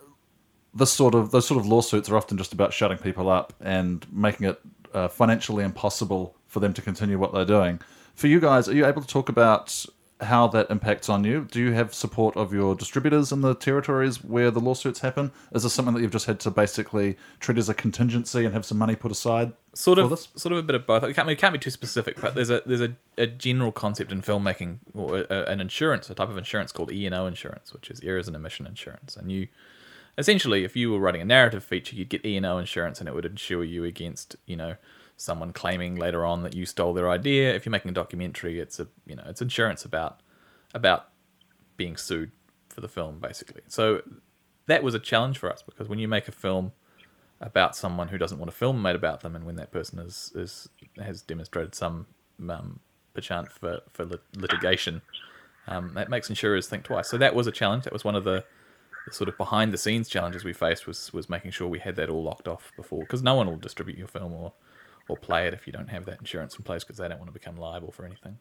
this 0.72 0.90
sort 0.90 1.14
of 1.14 1.30
those 1.30 1.46
sort 1.46 1.60
of 1.60 1.66
lawsuits 1.66 2.08
are 2.08 2.16
often 2.16 2.38
just 2.38 2.54
about 2.54 2.72
shutting 2.72 2.96
people 2.96 3.28
up 3.28 3.52
and 3.60 4.06
making 4.10 4.46
it 4.46 4.58
uh, 4.94 5.08
financially 5.08 5.62
impossible 5.62 6.34
for 6.46 6.60
them 6.60 6.72
to 6.72 6.80
continue 6.80 7.18
what 7.18 7.34
they're 7.34 7.44
doing. 7.44 7.80
For 8.14 8.28
you 8.28 8.40
guys, 8.40 8.66
are 8.66 8.74
you 8.74 8.86
able 8.86 9.02
to 9.02 9.08
talk 9.08 9.28
about 9.28 9.84
how 10.22 10.46
that 10.48 10.70
impacts 10.70 11.08
on 11.08 11.24
you? 11.24 11.46
Do 11.50 11.60
you 11.60 11.72
have 11.72 11.94
support 11.94 12.36
of 12.36 12.52
your 12.52 12.74
distributors 12.74 13.32
in 13.32 13.40
the 13.40 13.54
territories 13.54 14.22
where 14.22 14.50
the 14.50 14.60
lawsuits 14.60 15.00
happen? 15.00 15.32
Is 15.52 15.62
this 15.62 15.72
something 15.72 15.94
that 15.94 16.00
you've 16.00 16.12
just 16.12 16.26
had 16.26 16.40
to 16.40 16.50
basically 16.50 17.16
treat 17.38 17.58
as 17.58 17.68
a 17.68 17.74
contingency 17.74 18.44
and 18.44 18.54
have 18.54 18.64
some 18.64 18.78
money 18.78 18.96
put 18.96 19.10
aside? 19.10 19.52
sort 19.74 19.98
for 19.98 20.04
of 20.04 20.10
this? 20.10 20.28
sort 20.34 20.52
of 20.52 20.58
a 20.58 20.62
bit 20.62 20.74
of 20.74 20.86
both. 20.86 21.02
It 21.04 21.14
can't, 21.14 21.28
it 21.28 21.38
can't 21.38 21.52
be 21.52 21.58
too 21.58 21.70
specific, 21.70 22.20
but 22.20 22.34
there's 22.34 22.50
a 22.50 22.62
there's 22.66 22.80
a, 22.80 22.94
a 23.16 23.26
general 23.26 23.72
concept 23.72 24.12
in 24.12 24.22
filmmaking 24.22 24.78
or 24.94 25.26
a, 25.30 25.44
an 25.44 25.60
insurance, 25.60 26.10
a 26.10 26.14
type 26.14 26.28
of 26.28 26.36
insurance 26.36 26.72
called 26.72 26.92
E 26.92 27.06
and 27.06 27.14
O 27.14 27.26
insurance, 27.26 27.72
which 27.72 27.90
is 27.90 28.00
errors 28.00 28.26
and 28.26 28.36
omission 28.36 28.66
insurance. 28.66 29.16
And 29.16 29.30
you 29.30 29.48
essentially, 30.18 30.64
if 30.64 30.76
you 30.76 30.90
were 30.90 30.98
writing 30.98 31.20
a 31.20 31.24
narrative 31.24 31.64
feature, 31.64 31.96
you'd 31.96 32.08
get 32.08 32.24
E 32.24 32.36
and 32.36 32.46
O 32.46 32.58
insurance, 32.58 33.00
and 33.00 33.08
it 33.08 33.14
would 33.14 33.24
insure 33.24 33.64
you 33.64 33.84
against 33.84 34.36
you 34.46 34.56
know 34.56 34.76
someone 35.20 35.52
claiming 35.52 35.96
later 35.96 36.24
on 36.24 36.42
that 36.42 36.54
you 36.54 36.64
stole 36.64 36.94
their 36.94 37.10
idea. 37.10 37.54
If 37.54 37.66
you're 37.66 37.70
making 37.70 37.90
a 37.90 37.94
documentary, 37.94 38.58
it's 38.58 38.80
a 38.80 38.88
you 39.06 39.14
know 39.16 39.24
it's 39.26 39.42
insurance 39.42 39.84
about 39.84 40.20
about 40.74 41.08
being 41.76 41.96
sued 41.96 42.32
for 42.68 42.80
the 42.80 42.88
film 42.88 43.18
basically. 43.20 43.62
So 43.68 44.02
that 44.66 44.82
was 44.82 44.94
a 44.94 44.98
challenge 44.98 45.38
for 45.38 45.52
us 45.52 45.62
because 45.62 45.88
when 45.88 45.98
you 45.98 46.08
make 46.08 46.28
a 46.28 46.32
film 46.32 46.72
about 47.40 47.74
someone 47.74 48.08
who 48.08 48.18
doesn't 48.18 48.38
want 48.38 48.48
a 48.48 48.54
film 48.54 48.80
made 48.82 48.94
about 48.94 49.20
them, 49.20 49.34
and 49.34 49.44
when 49.44 49.56
that 49.56 49.72
person 49.72 49.98
is, 49.98 50.32
is 50.34 50.68
has 50.96 51.22
demonstrated 51.22 51.74
some 51.74 52.06
um, 52.48 52.80
perchance 53.14 53.52
for 53.52 53.80
for 53.90 54.04
lit- 54.04 54.36
litigation, 54.36 55.02
um, 55.66 55.92
that 55.94 56.08
makes 56.08 56.28
insurers 56.28 56.66
think 56.66 56.84
twice. 56.84 57.08
So 57.08 57.18
that 57.18 57.34
was 57.34 57.46
a 57.46 57.52
challenge. 57.52 57.84
That 57.84 57.92
was 57.92 58.04
one 58.04 58.14
of 58.14 58.24
the, 58.24 58.44
sort 59.10 59.28
of 59.28 59.36
behind 59.36 59.72
the 59.72 59.78
scenes 59.78 60.08
challenges 60.08 60.44
we 60.44 60.52
faced 60.52 60.86
was 60.86 61.12
was 61.12 61.28
making 61.28 61.50
sure 61.50 61.66
we 61.66 61.78
had 61.78 61.96
that 61.96 62.10
all 62.10 62.22
locked 62.22 62.46
off 62.46 62.72
before, 62.76 63.00
because 63.00 63.22
no 63.22 63.34
one 63.34 63.46
will 63.46 63.56
distribute 63.56 63.98
your 63.98 64.08
film 64.08 64.32
or 64.32 64.52
or 65.10 65.16
play 65.16 65.46
it 65.46 65.54
if 65.54 65.66
you 65.66 65.72
don't 65.72 65.90
have 65.90 66.04
that 66.06 66.18
insurance 66.20 66.56
in 66.56 66.62
place, 66.62 66.84
because 66.84 66.98
they 66.98 67.08
don't 67.08 67.18
want 67.18 67.28
to 67.28 67.32
become 67.32 67.56
liable 67.56 67.92
for 67.92 68.04
anything. 68.04 68.38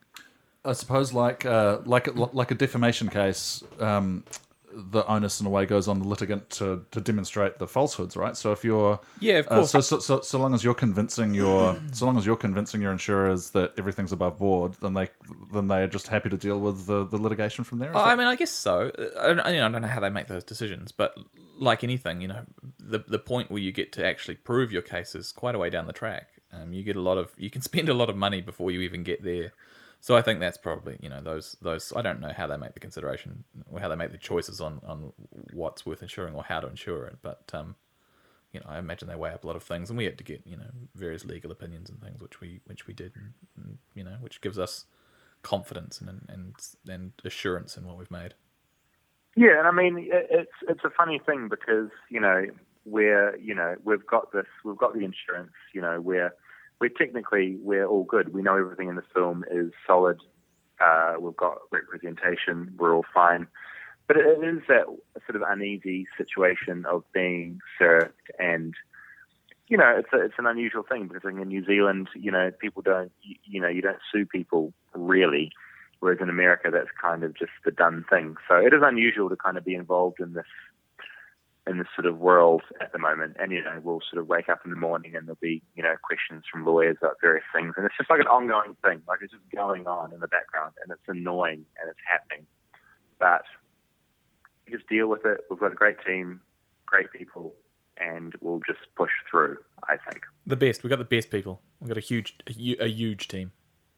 I 0.64 0.74
suppose, 0.74 1.14
like 1.14 1.46
uh, 1.46 1.80
like 1.86 2.08
a, 2.08 2.12
like 2.12 2.52
a 2.52 2.56
defamation 2.56 3.10
case, 3.10 3.64
um, 3.80 4.24
the 4.72 5.06
onus 5.08 5.40
in 5.40 5.48
a 5.48 5.50
way 5.50 5.66
goes 5.66 5.88
on 5.88 6.00
the 6.00 6.08
litigant 6.08 6.50
to, 6.52 6.86
to 6.92 7.02
demonstrate 7.02 7.58
the 7.60 7.68
falsehoods, 7.68 8.16
right? 8.16 8.36
So 8.36 8.52
if 8.52 8.64
you're 8.64 9.00
Yeah, 9.20 9.40
of 9.40 9.48
uh, 9.48 9.64
so, 9.64 9.82
so 9.82 10.00
so 10.00 10.22
so 10.22 10.38
long 10.38 10.54
as 10.54 10.64
you're 10.64 10.74
convincing 10.76 11.34
your 11.34 11.82
so 11.92 12.06
long 12.06 12.18
as 12.18 12.26
you're 12.26 12.36
convincing 12.36 12.82
your 12.82 12.92
insurers 12.92 13.52
that 13.52 13.74
everything's 13.78 14.12
above 14.12 14.38
board, 14.38 14.74
then 14.82 14.94
they 14.94 15.10
then 15.54 15.70
they 15.70 15.82
are 15.82 15.88
just 15.88 16.08
happy 16.08 16.30
to 16.30 16.38
deal 16.38 16.60
with 16.60 16.86
the, 16.86 17.06
the 17.06 17.18
litigation 17.18 17.64
from 17.64 17.80
there. 17.80 17.92
Oh, 17.96 18.00
I 18.00 18.16
mean, 18.16 18.28
I 18.28 18.36
guess 18.36 18.52
so. 18.52 18.92
I 19.20 19.28
don't, 19.28 19.38
you 19.38 19.60
know, 19.60 19.66
I 19.66 19.72
don't 19.72 19.82
know 19.82 19.88
how 19.88 20.02
they 20.02 20.10
make 20.10 20.28
those 20.28 20.44
decisions, 20.44 20.92
but 20.92 21.18
like 21.58 21.84
anything, 21.84 22.22
you 22.22 22.28
know, 22.28 22.42
the 22.80 23.00
the 23.00 23.20
point 23.20 23.50
where 23.50 23.62
you 23.62 23.72
get 23.72 23.92
to 23.94 24.06
actually 24.06 24.36
prove 24.36 24.72
your 24.72 24.82
case 24.82 25.16
is 25.16 25.32
quite 25.32 25.56
a 25.56 25.58
way 25.58 25.70
down 25.70 25.88
the 25.88 25.94
track. 25.94 26.28
Um, 26.52 26.74
you 26.74 26.84
get 26.84 26.96
a 26.96 27.02
lot 27.02 27.18
of, 27.18 27.32
you 27.38 27.50
can 27.50 27.62
spend 27.70 27.90
a 27.90 27.94
lot 27.94 28.10
of 28.10 28.16
money 28.16 28.42
before 28.42 28.72
you 28.72 28.82
even 28.82 29.04
get 29.04 29.24
there. 29.24 29.54
So 30.02 30.16
I 30.16 30.22
think 30.22 30.40
that's 30.40 30.58
probably, 30.58 30.98
you 31.02 31.10
know, 31.10 31.22
those 31.22 31.58
those. 31.62 31.92
I 31.94 32.02
don't 32.02 32.22
know 32.22 32.32
how 32.32 32.48
they 32.48 32.56
make 32.56 32.74
the 32.74 32.80
consideration 32.80 33.44
or 33.70 33.82
how 33.82 33.90
they 33.90 33.98
make 33.98 34.14
the 34.14 34.18
choices 34.18 34.62
on 34.62 34.80
on 34.88 35.12
what's 35.52 35.86
worth 35.86 36.02
insuring 36.02 36.36
or 36.36 36.44
how 36.44 36.62
to 36.62 36.68
insure 36.68 37.06
it, 37.06 37.18
but 37.22 37.52
um, 37.54 37.76
you 38.54 38.60
know, 38.60 38.66
I 38.68 38.80
imagine 38.80 39.08
they 39.08 39.16
weigh 39.16 39.32
up 39.32 39.44
a 39.44 39.48
lot 39.48 39.56
of 39.56 39.64
things, 39.64 39.90
and 39.90 39.98
we 39.98 40.06
had 40.06 40.18
to 40.18 40.24
get 40.24 40.42
you 40.46 40.58
know 40.58 40.70
various 40.96 41.26
legal 41.26 41.52
opinions 41.52 41.90
and 41.90 42.02
things, 42.02 42.22
which 42.22 42.40
we 42.40 42.62
which 42.66 42.88
we 42.88 42.94
did, 42.94 43.12
and, 43.16 43.34
and 43.58 43.78
you 43.94 44.04
know, 44.04 44.16
which 44.22 44.42
gives 44.42 44.58
us 44.58 44.86
confidence 45.44 46.02
and 46.02 46.26
and 46.28 46.56
and 46.88 47.12
assurance 47.24 47.78
in 47.78 47.86
what 47.86 47.98
we've 47.98 48.12
made. 48.12 48.34
Yeah, 49.36 49.60
and 49.60 49.68
I 49.68 49.72
mean 49.72 50.08
it's 50.10 50.52
it's 50.68 50.84
a 50.84 50.90
funny 50.90 51.20
thing 51.26 51.48
because 51.50 51.90
you 52.10 52.20
know 52.20 52.46
we're 52.90 53.36
you 53.38 53.54
know 53.54 53.76
we've 53.84 54.06
got 54.06 54.32
this 54.32 54.46
we've 54.64 54.78
got 54.78 54.94
the 54.94 55.06
insurance 55.06 55.54
you 55.74 55.82
know 55.82 56.02
we're 56.02 56.34
we're 56.80 56.90
technically 56.90 57.58
we're 57.62 57.86
all 57.86 58.04
good. 58.04 58.34
We 58.34 58.42
know 58.42 58.58
everything 58.58 58.90
in 58.90 58.96
the 58.96 59.04
film 59.14 59.44
is 59.52 59.72
solid. 59.86 60.20
Uh, 60.80 61.16
we've 61.20 61.36
got 61.36 61.58
representation. 61.72 62.74
We're 62.78 62.96
all 62.96 63.06
fine. 63.14 63.48
But 64.08 64.18
it, 64.18 64.44
is 64.44 64.62
that 64.70 64.86
sort 65.26 65.36
of 65.36 65.44
uneasy 65.48 66.08
situation 66.18 66.86
of 66.86 67.04
being 67.14 67.60
served 67.78 68.14
and 68.40 68.74
you 69.68 69.78
know 69.78 69.94
it's 69.98 70.10
a, 70.14 70.26
it's 70.26 70.34
an 70.40 70.48
unusual 70.48 70.82
thing 70.82 71.08
because 71.08 71.30
in 71.30 71.48
New 71.48 71.64
Zealand 71.64 72.10
you 72.16 72.32
know 72.32 72.50
people 72.60 72.82
don't 72.82 73.12
you 73.22 73.62
know 73.62 73.68
you 73.68 73.84
don't 73.84 74.00
sue 74.12 74.26
people 74.26 74.74
really 74.96 75.52
whereas 76.00 76.18
in 76.22 76.30
America 76.30 76.70
that's 76.72 76.90
kind 77.00 77.24
of 77.24 77.36
just 77.38 77.52
the 77.66 77.72
done 77.72 78.04
thing. 78.10 78.36
So 78.48 78.56
it 78.56 78.74
is 78.74 78.82
unusual 78.84 79.30
to 79.30 79.36
kind 79.36 79.58
of 79.58 79.66
be 79.66 79.76
involved 79.76 80.20
in 80.20 80.34
this 80.34 80.46
in 81.70 81.78
this 81.78 81.88
sort 81.96 82.08
of 82.08 82.18
world 82.18 82.64
at 82.82 82.92
the 82.92 83.00
moment. 83.00 83.38
And 83.40 83.52
you 83.52 83.64
know, 83.64 83.80
we'll 83.84 84.02
sort 84.12 84.20
of 84.20 84.28
wake 84.28 84.50
up 84.50 84.62
in 84.66 84.72
the 84.72 84.78
morning 84.78 85.16
and 85.16 85.28
there'll 85.28 85.38
be 85.42 85.62
you 85.76 85.84
know 85.84 85.96
questions 86.02 86.44
from 86.52 86.66
lawyers 86.66 86.98
about 87.00 87.18
various 87.22 87.46
things, 87.56 87.74
and 87.78 87.86
it's 87.86 87.96
just 87.98 88.10
like 88.10 88.20
an 88.20 88.28
ongoing 88.28 88.76
thing, 88.84 89.02
like 89.08 89.20
it's 89.22 89.32
just 89.32 89.44
going 89.56 89.88
on 89.88 90.14
in 90.14 90.20
the 90.20 90.28
background, 90.28 90.74
and 90.82 90.92
it's 90.92 91.08
annoying 91.08 91.66
and 91.80 91.90
it's 91.90 92.00
happening, 92.10 92.46
but 93.20 93.44
you 94.66 94.78
just 94.78 94.90
deal 94.90 95.08
with 95.08 95.26
it. 95.26 95.42
We've 95.50 95.60
got 95.60 95.72
a 95.72 95.76
great 95.76 95.98
team, 96.06 96.42
great 96.86 97.12
people. 97.12 97.54
And 98.02 98.34
we'll 98.40 98.62
just 98.66 98.80
push 98.96 99.12
through, 99.30 99.58
I 99.90 99.98
think. 100.10 100.22
The 100.48 100.56
best. 100.56 100.84
We've 100.84 100.90
got 100.90 101.00
the 101.00 101.04
best 101.04 101.30
people. 101.30 101.60
We've 101.82 101.90
got 101.90 101.98
a 101.98 102.02
huge, 102.02 102.34
a, 102.48 102.86
a 102.86 102.88
huge 102.88 103.28
team. 103.28 103.52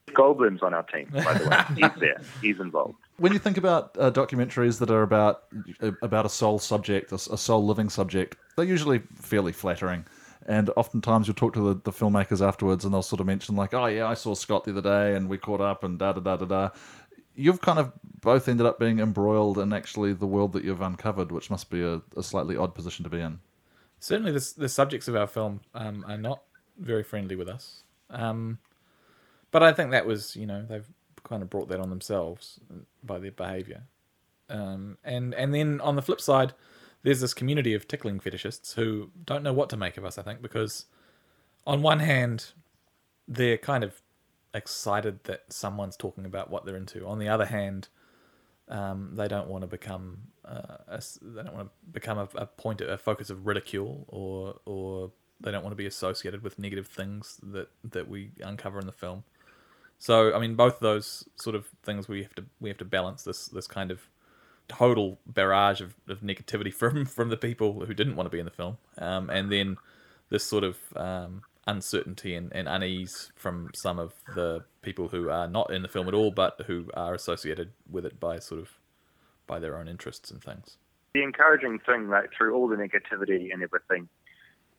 Goldblum's 0.08 0.64
on 0.64 0.74
our 0.74 0.82
team, 0.84 1.08
by 1.14 1.38
the 1.38 1.48
way. 1.48 1.64
He's 1.76 2.00
there. 2.00 2.22
He's 2.42 2.60
involved. 2.60 2.96
When 3.22 3.34
you 3.34 3.40
think 3.40 3.58
about 3.58 3.96
uh, 4.00 4.10
documentaries 4.10 4.80
that 4.80 4.90
are 4.90 5.04
about 5.04 5.44
about 6.02 6.26
a 6.26 6.30
sole 6.30 6.58
subject, 6.58 7.12
a, 7.12 7.16
a 7.16 7.38
sole 7.38 7.66
living 7.66 7.90
subject, 7.90 8.36
they're 8.56 8.66
usually 8.66 9.04
fairly 9.16 9.52
flattering. 9.52 10.06
And 10.48 10.72
oftentimes 10.76 11.28
you'll 11.28 11.36
talk 11.36 11.54
to 11.54 11.62
the, 11.62 11.82
the 11.84 11.92
filmmakers 11.92 12.46
afterwards, 12.46 12.84
and 12.84 12.92
they'll 12.92 13.04
sort 13.04 13.20
of 13.20 13.28
mention 13.28 13.56
like, 13.56 13.76
"Oh 13.76 13.86
yeah, 13.86 14.08
I 14.08 14.16
saw 14.16 14.34
Scott 14.34 14.64
the 14.64 14.72
other 14.72 14.82
day, 14.82 15.16
and 15.16 15.30
we 15.30 15.38
caught 15.38 15.62
up, 15.62 15.84
and 15.84 16.00
da 16.00 16.14
da 16.14 16.20
da 16.20 16.38
da 16.38 16.46
da." 16.46 16.70
you've 17.36 17.62
kind 17.62 17.80
of 17.80 17.92
both 18.22 18.48
ended 18.48 18.66
up 18.66 18.80
being 18.80 19.00
embroiled 19.00 19.58
in 19.58 19.74
actually 19.74 20.14
the 20.14 20.28
world 20.28 20.54
that 20.54 20.64
you've 20.64 20.82
uncovered, 20.82 21.32
which 21.32 21.50
must 21.50 21.70
be 21.70 21.82
a, 21.82 22.02
a 22.18 22.24
slightly 22.24 22.58
odd 22.58 22.76
position 22.76 23.04
to 23.04 23.10
be 23.10 23.20
in. 23.20 23.40
Certainly, 24.00 24.32
the, 24.32 24.54
the 24.58 24.70
subjects 24.70 25.08
of 25.08 25.16
our 25.16 25.28
film 25.28 25.62
um, 25.74 26.04
are 26.08 26.18
not 26.18 26.42
very 26.78 27.04
friendly 27.04 27.36
with 27.36 27.48
us. 27.48 27.84
Um, 28.10 28.60
but 29.52 29.64
I 29.64 29.74
think 29.74 29.92
that 29.92 30.06
was, 30.06 30.36
you 30.36 30.46
know, 30.48 30.66
they've 30.68 30.90
kind 31.32 31.42
of 31.42 31.50
brought 31.50 31.70
that 31.70 31.80
on 31.80 31.90
themselves 31.90 32.60
by 33.02 33.18
their 33.18 33.32
behaviour. 33.32 33.84
Um, 34.50 34.98
and 35.04 35.34
and 35.34 35.56
then 35.56 35.80
on 35.80 35.96
the 35.96 36.02
flip 36.02 36.20
side, 36.20 36.54
there's 37.04 37.22
this 37.22 37.34
community 37.34 37.74
of 37.74 37.88
tickling 37.88 38.20
fetishists 38.20 38.76
who 38.76 39.10
don't 39.26 39.42
know 39.42 39.54
what 39.54 39.70
to 39.70 39.78
make 39.78 39.98
of 39.98 40.04
us. 40.04 40.18
I 40.18 40.24
think 40.24 40.42
because 40.42 40.86
on 41.66 41.82
one 41.82 42.00
hand, 42.00 42.52
they're 43.28 43.58
kind 43.58 43.84
of 43.86 44.02
excited 44.54 45.24
that 45.24 45.44
someone's 45.48 45.96
talking 45.96 46.26
about 46.26 46.52
what 46.52 46.66
they're 46.66 46.76
into. 46.76 47.08
On 47.08 47.18
the 47.18 47.30
other 47.30 47.46
hand, 47.46 47.88
um, 48.68 49.12
they 49.16 49.30
don't 49.30 49.48
want 49.48 49.62
to 49.62 49.68
become 49.68 50.18
uh, 50.44 50.78
a, 50.90 51.02
they 51.22 51.44
don't 51.44 51.56
want 51.56 51.70
to 51.70 51.92
become 51.92 52.18
a, 52.18 52.28
a 52.36 52.46
point 52.46 52.82
a 52.82 52.98
focus 52.98 53.30
of 53.30 53.48
ridicule 53.48 54.06
or 54.10 54.60
or 54.66 55.12
they 55.40 55.50
don't 55.52 55.64
want 55.64 55.72
to 55.72 55.78
be 55.78 55.86
associated 55.86 56.44
with 56.44 56.60
negative 56.60 56.88
things 56.88 57.40
that 57.42 57.70
that 57.86 58.10
we 58.10 58.32
uncover 58.44 58.80
in 58.80 58.86
the 58.86 58.92
film. 58.92 59.24
So 60.02 60.34
I 60.34 60.40
mean, 60.40 60.56
both 60.56 60.80
those 60.80 61.30
sort 61.36 61.56
of 61.56 61.68
things 61.84 62.08
we 62.08 62.24
have 62.24 62.34
to 62.34 62.46
we 62.60 62.70
have 62.70 62.80
to 62.80 62.86
balance 62.86 63.22
this 63.22 63.46
this 63.50 63.68
kind 63.68 63.92
of 63.92 64.10
total 64.68 65.20
barrage 65.28 65.80
of, 65.80 65.94
of 66.08 66.22
negativity 66.22 66.74
from 66.82 67.06
from 67.06 67.30
the 67.30 67.38
people 67.38 67.86
who 67.86 67.94
didn't 67.94 68.16
want 68.16 68.26
to 68.26 68.32
be 68.32 68.40
in 68.40 68.46
the 68.46 68.52
film, 68.52 68.78
um, 68.98 69.30
and 69.30 69.52
then 69.52 69.78
this 70.30 70.44
sort 70.44 70.64
of 70.64 70.78
um, 70.96 71.44
uncertainty 71.68 72.34
and, 72.34 72.52
and 72.52 72.68
unease 72.68 73.32
from 73.36 73.70
some 73.76 74.00
of 74.00 74.16
the 74.34 74.64
people 74.82 75.10
who 75.10 75.30
are 75.30 75.48
not 75.48 75.72
in 75.72 75.84
the 75.84 75.88
film 75.88 76.08
at 76.08 76.16
all, 76.16 76.32
but 76.32 76.60
who 76.66 76.90
are 76.96 77.14
associated 77.14 77.72
with 77.88 78.04
it 78.04 78.20
by 78.20 78.40
sort 78.40 78.60
of 78.60 78.70
by 79.46 79.60
their 79.60 79.78
own 79.78 79.88
interests 79.88 80.32
and 80.32 80.44
things. 80.44 80.78
The 81.14 81.22
encouraging 81.22 81.78
thing, 81.86 82.10
like 82.10 82.32
through 82.36 82.56
all 82.56 82.68
the 82.68 82.76
negativity 82.76 83.54
and 83.54 83.62
everything, 83.62 84.10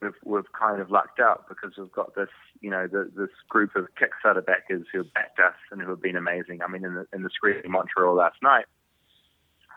we've 0.02 0.12
we've 0.24 0.52
kind 0.52 0.80
of 0.80 0.90
lucked 0.90 1.20
out 1.20 1.48
because 1.48 1.72
we've 1.78 1.92
got 1.92 2.14
this, 2.14 2.28
you 2.60 2.70
know, 2.70 2.86
the, 2.86 3.10
this 3.16 3.30
group 3.48 3.76
of 3.76 3.86
Kickstarter 3.94 4.44
backers 4.44 4.86
who 4.92 4.98
have 4.98 5.12
backed 5.14 5.38
us 5.38 5.54
and 5.70 5.80
who 5.80 5.90
have 5.90 6.02
been 6.02 6.16
amazing. 6.16 6.60
I 6.62 6.68
mean, 6.68 6.84
in 6.84 6.94
the 6.94 7.06
in 7.12 7.22
the 7.22 7.30
screen 7.30 7.56
in 7.64 7.70
Montreal 7.70 8.14
last 8.14 8.36
night, 8.42 8.66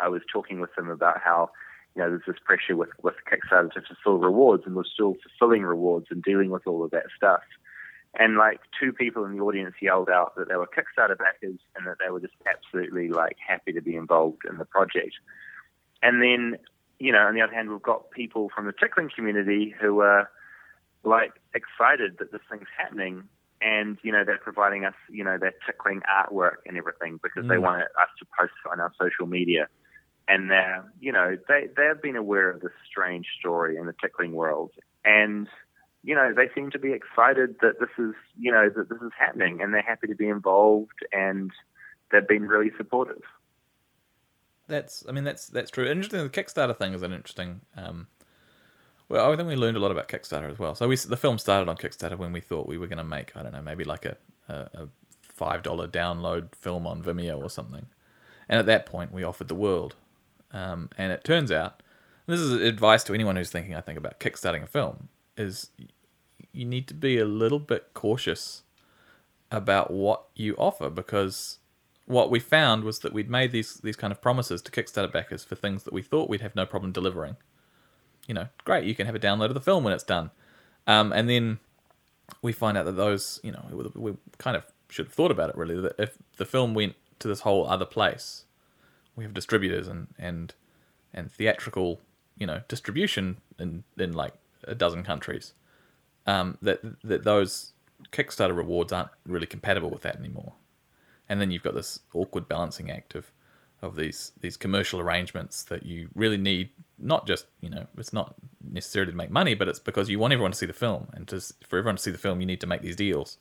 I 0.01 0.09
was 0.09 0.21
talking 0.31 0.59
with 0.59 0.73
them 0.75 0.89
about 0.89 1.21
how 1.23 1.51
you 1.95 2.01
know, 2.01 2.09
there's 2.09 2.23
this 2.27 2.35
pressure 2.43 2.75
with, 2.75 2.89
with 3.01 3.15
Kickstarter 3.31 3.71
to 3.71 3.81
fulfill 3.81 4.19
rewards, 4.19 4.63
and 4.65 4.75
we're 4.75 4.83
still 4.83 5.15
fulfilling 5.39 5.63
rewards 5.63 6.07
and 6.09 6.21
dealing 6.21 6.49
with 6.49 6.67
all 6.67 6.83
of 6.83 6.91
that 6.91 7.05
stuff. 7.15 7.41
And 8.17 8.37
like 8.37 8.59
two 8.79 8.93
people 8.93 9.25
in 9.25 9.35
the 9.35 9.43
audience 9.43 9.75
yelled 9.81 10.09
out 10.09 10.35
that 10.35 10.47
they 10.49 10.55
were 10.55 10.67
Kickstarter 10.67 11.17
backers 11.17 11.59
and 11.75 11.87
that 11.87 11.97
they 12.03 12.11
were 12.11 12.19
just 12.19 12.33
absolutely 12.47 13.09
like 13.09 13.37
happy 13.45 13.73
to 13.73 13.81
be 13.81 13.95
involved 13.95 14.43
in 14.49 14.57
the 14.57 14.65
project. 14.65 15.13
And 16.01 16.21
then, 16.21 16.57
you 16.99 17.11
know, 17.11 17.19
on 17.19 17.35
the 17.35 17.41
other 17.41 17.53
hand, 17.53 17.69
we've 17.69 17.81
got 17.81 18.11
people 18.11 18.49
from 18.55 18.65
the 18.65 18.73
tickling 18.73 19.09
community 19.13 19.73
who 19.79 19.99
are 19.99 20.29
like 21.03 21.33
excited 21.53 22.17
that 22.19 22.31
this 22.31 22.41
thing's 22.49 22.67
happening 22.77 23.23
and 23.61 23.97
you 24.01 24.11
know 24.11 24.23
they're 24.25 24.37
providing 24.37 24.85
us 24.85 24.93
you 25.09 25.23
know 25.23 25.37
their 25.37 25.53
tickling 25.65 26.01
artwork 26.01 26.57
and 26.65 26.77
everything 26.77 27.19
because 27.21 27.45
mm. 27.45 27.49
they 27.49 27.57
want 27.57 27.81
us 27.81 28.09
to 28.19 28.25
post 28.37 28.53
on 28.71 28.79
our 28.79 28.91
social 28.99 29.27
media. 29.27 29.67
And 30.27 30.49
they're 30.49 30.83
you 30.99 31.11
know 31.11 31.37
they 31.47 31.67
they've 31.77 32.01
been 32.01 32.15
aware 32.15 32.49
of 32.49 32.61
this 32.61 32.71
strange 32.89 33.27
story 33.39 33.77
in 33.77 33.85
the 33.85 33.93
tickling 34.01 34.33
world. 34.33 34.71
And 35.03 35.47
you 36.03 36.15
know 36.15 36.33
they 36.35 36.49
seem 36.55 36.71
to 36.71 36.79
be 36.79 36.93
excited 36.93 37.55
that 37.61 37.79
this 37.79 37.89
is 37.97 38.13
you 38.37 38.51
know 38.51 38.69
that 38.75 38.89
this 38.89 39.01
is 39.01 39.11
happening 39.17 39.61
and 39.61 39.73
they're 39.73 39.81
happy 39.81 40.07
to 40.07 40.15
be 40.15 40.27
involved 40.27 41.05
and 41.11 41.51
they've 42.11 42.27
been 42.27 42.43
really 42.43 42.71
supportive 42.77 43.21
that's 44.67 45.03
i 45.07 45.11
mean 45.11 45.23
that's 45.23 45.47
that's 45.47 45.71
true. 45.71 45.85
Interesting 45.85 46.23
the 46.23 46.29
kickstarter 46.29 46.77
thing 46.77 46.93
is 46.93 47.01
an 47.03 47.13
interesting 47.13 47.61
um 47.77 48.07
well 49.09 49.31
i 49.31 49.35
think 49.35 49.47
we 49.47 49.55
learned 49.55 49.77
a 49.77 49.79
lot 49.79 49.91
about 49.91 50.07
kickstarter 50.07 50.49
as 50.51 50.59
well. 50.59 50.75
So 50.75 50.87
we 50.87 50.95
the 50.95 51.17
film 51.17 51.37
started 51.37 51.69
on 51.69 51.77
kickstarter 51.77 52.17
when 52.17 52.31
we 52.31 52.41
thought 52.41 52.67
we 52.67 52.77
were 52.77 52.87
going 52.87 52.97
to 52.97 53.03
make 53.03 53.35
i 53.35 53.43
don't 53.43 53.53
know 53.53 53.61
maybe 53.61 53.83
like 53.83 54.05
a, 54.05 54.17
a, 54.47 54.53
a 54.73 54.87
five 55.35 55.63
dollar 55.63 55.87
download 55.87 56.55
film 56.55 56.87
on 56.87 57.03
vimeo 57.03 57.37
or 57.37 57.49
something. 57.49 57.87
And 58.47 58.59
at 58.59 58.65
that 58.67 58.85
point 58.85 59.11
we 59.11 59.23
offered 59.23 59.49
the 59.49 59.55
world. 59.55 59.95
Um, 60.51 60.89
and 60.97 61.11
it 61.11 61.23
turns 61.23 61.51
out, 61.51 61.83
this 62.27 62.39
is 62.39 62.53
advice 62.53 63.03
to 63.05 63.13
anyone 63.13 63.35
who's 63.35 63.49
thinking, 63.49 63.75
I 63.75 63.81
think, 63.81 63.97
about 63.97 64.19
kickstarting 64.19 64.63
a 64.63 64.67
film, 64.67 65.09
is 65.35 65.71
you 66.53 66.65
need 66.65 66.87
to 66.87 66.93
be 66.93 67.17
a 67.17 67.25
little 67.25 67.59
bit 67.59 67.93
cautious 67.93 68.63
about 69.51 69.91
what 69.91 70.25
you 70.35 70.55
offer 70.57 70.89
because 70.89 71.59
what 72.05 72.29
we 72.29 72.39
found 72.39 72.83
was 72.83 72.99
that 72.99 73.13
we'd 73.13 73.29
made 73.29 73.51
these 73.51 73.75
these 73.75 73.95
kind 73.95 74.11
of 74.11 74.21
promises 74.21 74.61
to 74.61 74.71
Kickstarter 74.71 75.11
backers 75.11 75.43
for 75.43 75.55
things 75.55 75.83
that 75.83 75.93
we 75.93 76.01
thought 76.01 76.29
we'd 76.29 76.41
have 76.41 76.55
no 76.55 76.65
problem 76.65 76.91
delivering. 76.91 77.35
You 78.27 78.33
know, 78.35 78.47
great, 78.63 78.85
you 78.85 78.95
can 78.95 79.05
have 79.05 79.15
a 79.15 79.19
download 79.19 79.45
of 79.45 79.53
the 79.53 79.61
film 79.61 79.83
when 79.83 79.93
it's 79.93 80.03
done, 80.03 80.31
um, 80.87 81.11
and 81.11 81.29
then 81.29 81.59
we 82.41 82.51
find 82.51 82.77
out 82.77 82.85
that 82.85 82.93
those, 82.93 83.39
you 83.43 83.51
know, 83.51 83.91
we 83.95 84.13
kind 84.37 84.57
of 84.57 84.65
should 84.89 85.07
have 85.07 85.13
thought 85.13 85.31
about 85.31 85.49
it 85.49 85.57
really. 85.57 85.79
That 85.79 85.95
if 85.97 86.17
the 86.37 86.45
film 86.45 86.73
went 86.73 86.95
to 87.19 87.27
this 87.27 87.41
whole 87.41 87.67
other 87.67 87.85
place, 87.85 88.45
we 89.15 89.23
have 89.23 89.33
distributors 89.33 89.87
and 89.87 90.07
and 90.17 90.53
and 91.13 91.31
theatrical 91.31 92.01
you 92.37 92.45
know 92.45 92.61
distribution 92.67 93.37
in 93.59 93.83
in 93.97 94.13
like 94.13 94.33
a 94.65 94.75
dozen 94.75 95.03
countries 95.03 95.53
um, 96.27 96.57
that 96.61 96.81
that 97.03 97.23
those 97.23 97.71
Kickstarter 98.11 98.55
rewards 98.55 98.91
aren't 98.91 99.09
really 99.25 99.47
compatible 99.47 99.89
with 99.89 100.01
that 100.01 100.17
anymore 100.17 100.53
and 101.29 101.41
then 101.41 101.51
you've 101.51 101.63
got 101.63 101.75
this 101.75 101.99
awkward 102.13 102.47
balancing 102.47 102.91
act 102.91 103.15
of 103.15 103.31
of 103.81 103.95
these 103.95 104.31
these 104.41 104.57
commercial 104.57 104.99
arrangements 104.99 105.63
that 105.63 105.85
you 105.85 106.09
really 106.15 106.37
need 106.37 106.69
not 106.97 107.27
just 107.27 107.45
you 107.61 107.69
know 107.69 107.85
it's 107.97 108.13
not 108.13 108.35
necessarily 108.71 109.11
to 109.11 109.17
make 109.17 109.29
money 109.29 109.53
but 109.53 109.67
it's 109.67 109.79
because 109.79 110.09
you 110.09 110.19
want 110.19 110.33
everyone 110.33 110.51
to 110.51 110.57
see 110.57 110.65
the 110.65 110.73
film. 110.73 111.07
And 111.13 111.27
just 111.27 111.63
for 111.65 111.77
everyone 111.77 111.97
to 111.97 112.01
see 112.01 112.11
the 112.11 112.17
film 112.17 112.39
you 112.39 112.47
need 112.47 112.61
to 112.61 112.67
make 112.67 112.81
these 112.81 112.95
deals. 112.95 113.37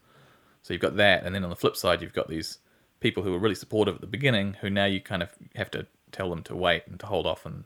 So 0.62 0.72
you've 0.72 0.82
got 0.82 0.96
that. 0.96 1.24
And 1.24 1.34
then 1.34 1.44
on 1.44 1.50
the 1.50 1.56
flip 1.56 1.76
side 1.76 2.02
you've 2.02 2.12
got 2.12 2.28
these 2.28 2.58
people 3.00 3.22
who 3.22 3.32
were 3.32 3.38
really 3.38 3.54
supportive 3.54 3.96
at 3.96 4.00
the 4.00 4.06
beginning 4.06 4.54
who 4.60 4.70
now 4.70 4.86
you 4.86 5.00
kind 5.00 5.22
of 5.22 5.30
have 5.56 5.70
to 5.72 5.86
tell 6.12 6.30
them 6.30 6.42
to 6.44 6.56
wait 6.56 6.84
and 6.86 6.98
to 7.00 7.06
hold 7.06 7.26
off. 7.26 7.46
And 7.46 7.64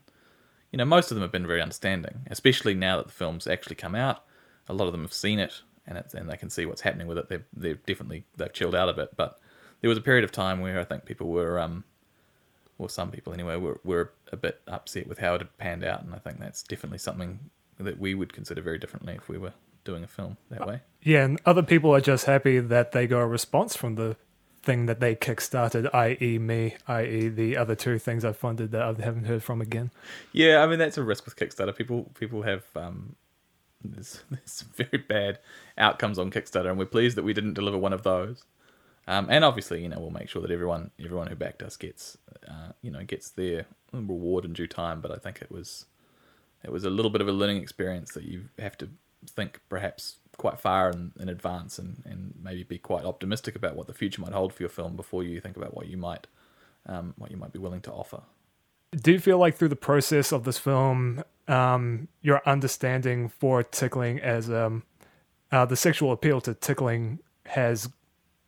you 0.71 0.77
know 0.77 0.85
most 0.85 1.11
of 1.11 1.15
them 1.15 1.21
have 1.21 1.31
been 1.31 1.47
very 1.47 1.61
understanding 1.61 2.21
especially 2.29 2.73
now 2.73 2.97
that 2.97 3.07
the 3.07 3.13
film's 3.13 3.47
actually 3.47 3.75
come 3.75 3.95
out. 3.95 4.23
A 4.67 4.73
lot 4.73 4.85
of 4.85 4.91
them 4.91 5.01
have 5.01 5.13
seen 5.13 5.39
it 5.39 5.61
and 5.87 6.01
and 6.13 6.29
they 6.29 6.37
can 6.37 6.49
see 6.49 6.65
what's 6.65 6.81
happening 6.81 7.07
with 7.07 7.17
it. 7.17 7.29
They've, 7.29 7.45
they've 7.55 7.85
definitely 7.85 8.25
they've 8.37 8.53
chilled 8.53 8.75
out 8.75 8.89
a 8.89 8.93
bit 8.93 9.15
but 9.17 9.39
there 9.81 9.89
was 9.89 9.97
a 9.97 10.01
period 10.01 10.23
of 10.23 10.31
time 10.31 10.59
where 10.59 10.79
I 10.79 10.83
think 10.83 11.05
people 11.05 11.27
were 11.27 11.59
um 11.59 11.83
or 12.77 12.89
some 12.89 13.11
people 13.11 13.33
anyway 13.33 13.57
were, 13.57 13.79
were 13.83 14.11
a 14.31 14.37
bit 14.37 14.61
upset 14.67 15.05
with 15.05 15.19
how 15.19 15.35
it 15.35 15.41
had 15.41 15.57
panned 15.57 15.83
out 15.83 16.03
and 16.03 16.13
I 16.13 16.17
think 16.17 16.39
that's 16.39 16.63
definitely 16.63 16.99
something 16.99 17.39
that 17.77 17.99
we 17.99 18.13
would 18.13 18.33
consider 18.33 18.61
very 18.61 18.77
differently 18.77 19.15
if 19.15 19.27
we 19.29 19.37
were 19.37 19.53
doing 19.83 20.03
a 20.03 20.07
film 20.07 20.37
that 20.49 20.67
way. 20.67 20.81
Yeah, 21.01 21.23
and 21.23 21.39
other 21.45 21.63
people 21.63 21.93
are 21.95 22.01
just 22.01 22.25
happy 22.25 22.59
that 22.59 22.91
they 22.91 23.07
got 23.07 23.19
a 23.19 23.27
response 23.27 23.75
from 23.75 23.95
the 23.95 24.17
thing 24.61 24.85
that 24.87 24.99
they 24.99 25.15
kickstarted, 25.15 25.89
i.e., 25.93 26.37
me, 26.37 26.75
i.e., 26.87 27.29
the 27.29 27.55
other 27.57 27.75
two 27.75 27.97
things 27.97 28.25
I 28.25 28.33
funded 28.33 28.71
that 28.71 28.81
I 28.81 28.87
haven't 28.87 29.25
heard 29.25 29.43
from 29.43 29.61
again. 29.61 29.91
Yeah, 30.33 30.61
I 30.61 30.67
mean 30.67 30.79
that's 30.79 30.97
a 30.97 31.03
risk 31.03 31.25
with 31.25 31.35
Kickstarter. 31.35 31.75
People 31.75 32.11
people 32.19 32.43
have 32.43 32.65
um, 32.75 33.15
there's, 33.83 34.23
there's 34.29 34.61
very 34.75 34.97
bad 34.97 35.39
outcomes 35.77 36.19
on 36.19 36.31
Kickstarter, 36.31 36.69
and 36.69 36.77
we're 36.77 36.85
pleased 36.85 37.17
that 37.17 37.23
we 37.23 37.33
didn't 37.33 37.53
deliver 37.53 37.77
one 37.77 37.93
of 37.93 38.03
those. 38.03 38.43
Um, 39.09 39.25
and 39.31 39.43
obviously, 39.43 39.81
you 39.81 39.89
know, 39.89 39.99
we'll 39.99 40.11
make 40.11 40.29
sure 40.29 40.41
that 40.43 40.51
everyone 40.51 40.91
everyone 41.03 41.27
who 41.27 41.35
backed 41.35 41.63
us 41.63 41.75
gets 41.77 42.15
uh, 42.47 42.73
you 42.83 42.91
know 42.91 43.03
gets 43.03 43.29
their 43.29 43.65
reward 43.91 44.45
in 44.45 44.53
due 44.53 44.67
time. 44.67 45.01
But 45.01 45.11
I 45.11 45.15
think 45.15 45.41
it 45.41 45.51
was 45.51 45.87
it 46.63 46.71
was 46.71 46.85
a 46.85 46.91
little 46.91 47.09
bit 47.09 47.19
of 47.19 47.27
a 47.27 47.31
learning 47.31 47.57
experience 47.57 48.13
that 48.13 48.23
you 48.23 48.45
have 48.59 48.77
to 48.77 48.89
think 49.27 49.61
perhaps 49.67 50.17
quite 50.37 50.59
far 50.59 50.91
in, 50.91 51.11
in 51.19 51.27
advance 51.27 51.79
and, 51.79 52.03
and 52.05 52.35
maybe 52.41 52.63
be 52.63 52.77
quite 52.77 53.03
optimistic 53.03 53.55
about 53.55 53.75
what 53.75 53.87
the 53.87 53.93
future 53.93 54.21
might 54.21 54.31
hold 54.31 54.53
for 54.53 54.63
your 54.63 54.69
film 54.69 54.95
before 54.95 55.23
you 55.23 55.41
think 55.41 55.57
about 55.57 55.75
what 55.75 55.87
you 55.87 55.97
might 55.97 56.27
um, 56.85 57.15
what 57.17 57.31
you 57.31 57.37
might 57.37 57.51
be 57.51 57.59
willing 57.59 57.81
to 57.81 57.91
offer. 57.91 58.21
Do 58.95 59.11
you 59.11 59.19
feel 59.19 59.39
like 59.39 59.57
through 59.57 59.69
the 59.69 59.75
process 59.75 60.31
of 60.31 60.43
this 60.43 60.59
film, 60.59 61.23
um, 61.47 62.09
your 62.21 62.41
understanding 62.47 63.27
for 63.27 63.63
tickling 63.63 64.19
as 64.19 64.51
um, 64.51 64.83
uh, 65.51 65.65
the 65.65 65.75
sexual 65.75 66.11
appeal 66.11 66.41
to 66.41 66.53
tickling 66.53 67.19
has 67.47 67.89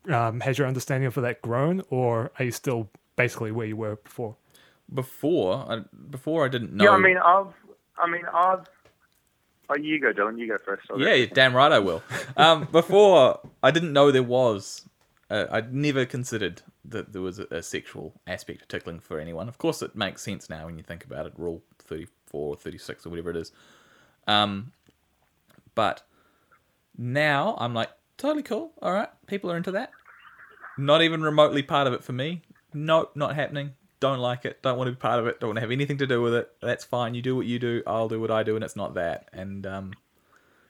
um, 0.10 0.40
has 0.42 0.58
your 0.58 0.68
understanding 0.68 1.10
for 1.12 1.22
that 1.22 1.42
grown, 1.42 1.84
or 1.90 2.32
are 2.40 2.46
you 2.46 2.52
still 2.52 2.90
basically 3.16 3.52
where 3.52 3.68
you 3.68 3.78
were 3.78 3.98
before? 3.98 4.36
Before, 4.94 5.66
I, 5.70 5.80
before 6.10 6.46
I 6.46 6.50
didn't 6.50 6.74
know. 6.74 6.84
Yeah, 6.84 6.92
I 6.92 6.98
mean, 6.98 7.18
I've, 7.18 7.54
I 7.98 8.10
mean, 8.10 8.24
I've 8.34 8.68
Oh, 9.72 9.78
you 9.78 10.00
go, 10.00 10.12
Dylan. 10.12 10.38
You 10.38 10.48
go 10.48 10.58
first. 10.58 10.86
Yeah, 10.98 11.26
damn 11.34 11.56
right 11.56 11.72
I 11.72 11.80
will. 11.80 12.04
Um, 12.36 12.68
before 12.72 13.40
I 13.64 13.72
didn't 13.72 13.94
know 13.94 14.12
there 14.12 14.22
was. 14.22 14.88
Uh, 15.30 15.46
I'd 15.50 15.74
never 15.74 16.06
considered 16.06 16.62
that 16.84 17.14
there 17.14 17.22
was 17.22 17.40
a, 17.40 17.46
a, 17.52 17.64
sexual 17.64 18.20
aspect 18.28 18.60
to 18.60 18.68
tickling 18.68 19.00
for 19.00 19.18
anyone. 19.18 19.48
Of 19.48 19.58
course, 19.58 19.82
it 19.82 19.96
makes 19.96 20.22
sense 20.22 20.50
now 20.50 20.66
when 20.66 20.78
you 20.78 20.84
think 20.84 21.06
about 21.06 21.26
it. 21.26 21.32
Rule 21.38 21.64
thirty-four 21.80 22.50
or 22.50 22.56
thirty-six 22.58 23.06
or 23.06 23.12
whatever 23.12 23.30
it 23.30 23.38
is. 23.38 23.54
Um, 24.28 24.74
but 25.74 26.04
now 26.98 27.56
I'm 27.60 27.74
like 27.74 27.92
totally 28.22 28.44
cool. 28.44 28.72
All 28.82 28.94
right, 28.94 29.10
people 29.28 29.52
are 29.52 29.58
into 29.58 29.72
that. 29.72 29.92
Not 30.78 31.02
even 31.02 31.22
remotely 31.22 31.64
part 31.64 31.88
of 31.88 31.94
it 31.94 32.04
for 32.04 32.14
me. 32.14 32.42
nope, 32.74 33.12
not 33.16 33.36
happening. 33.36 33.74
Don't 34.00 34.20
like 34.20 34.46
it. 34.46 34.62
Don't 34.64 34.78
want 34.78 34.88
to 34.88 34.92
be 34.94 34.98
part 34.98 35.20
of 35.20 35.28
it. 35.28 35.40
Don't 35.40 35.50
want 35.50 35.58
to 35.58 35.62
have 35.62 35.72
anything 35.72 35.98
to 36.00 36.08
do 36.08 36.22
with 36.22 36.34
it. 36.34 36.52
That's 36.62 36.84
fine. 36.84 37.14
You 37.14 37.22
do 37.22 37.36
what 37.36 37.46
you 37.46 37.60
do. 37.60 37.84
I'll 37.86 38.08
do 38.08 38.20
what 38.20 38.32
I 38.32 38.42
do, 38.44 38.56
and 38.56 38.64
it's 38.64 38.76
not 38.76 38.96
that. 38.96 39.30
And 39.32 39.66
um, 39.68 39.94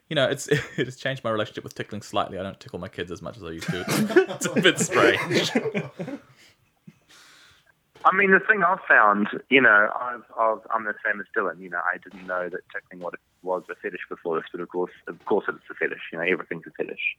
you 0.10 0.16
know, 0.16 0.28
it's 0.28 0.48
it 0.78 0.86
has 0.86 0.98
changed 0.98 1.24
my 1.24 1.30
relationship 1.30 1.64
with 1.64 1.76
tickling 1.76 2.02
slightly. 2.02 2.38
I 2.38 2.44
don't 2.44 2.60
tickle 2.60 2.80
my 2.80 2.90
kids 2.90 3.12
as 3.12 3.22
much 3.22 3.38
as 3.38 3.44
I 3.44 3.52
used 3.52 3.70
to. 3.70 3.86
It's, 3.88 4.46
it's 4.46 4.46
a 4.46 4.62
bit 4.62 4.80
strange. 4.80 5.52
I 8.04 8.16
mean, 8.16 8.32
the 8.32 8.40
thing 8.40 8.64
I've 8.64 8.82
found, 8.88 9.28
you 9.50 9.62
know, 9.62 9.90
I've, 10.00 10.24
I've, 10.40 10.60
I'm 10.74 10.86
the 10.86 10.96
same 11.06 11.20
as 11.20 11.28
Dylan. 11.38 11.62
You 11.62 11.70
know, 11.70 11.82
I 11.86 11.98
didn't 11.98 12.26
know 12.26 12.50
that 12.50 12.62
tickling 12.74 13.00
what 13.00 13.14
was 13.44 13.64
a 13.70 13.76
fetish 13.76 14.02
before 14.10 14.40
this, 14.40 14.50
but 14.52 14.62
of 14.62 14.70
course, 14.70 14.92
of 15.08 15.24
course, 15.26 15.46
it's 15.48 15.60
a 15.70 15.74
fetish. 15.76 16.02
You 16.12 16.18
know, 16.18 16.26
everything's 16.26 16.66
a 16.66 16.72
fetish. 16.72 17.18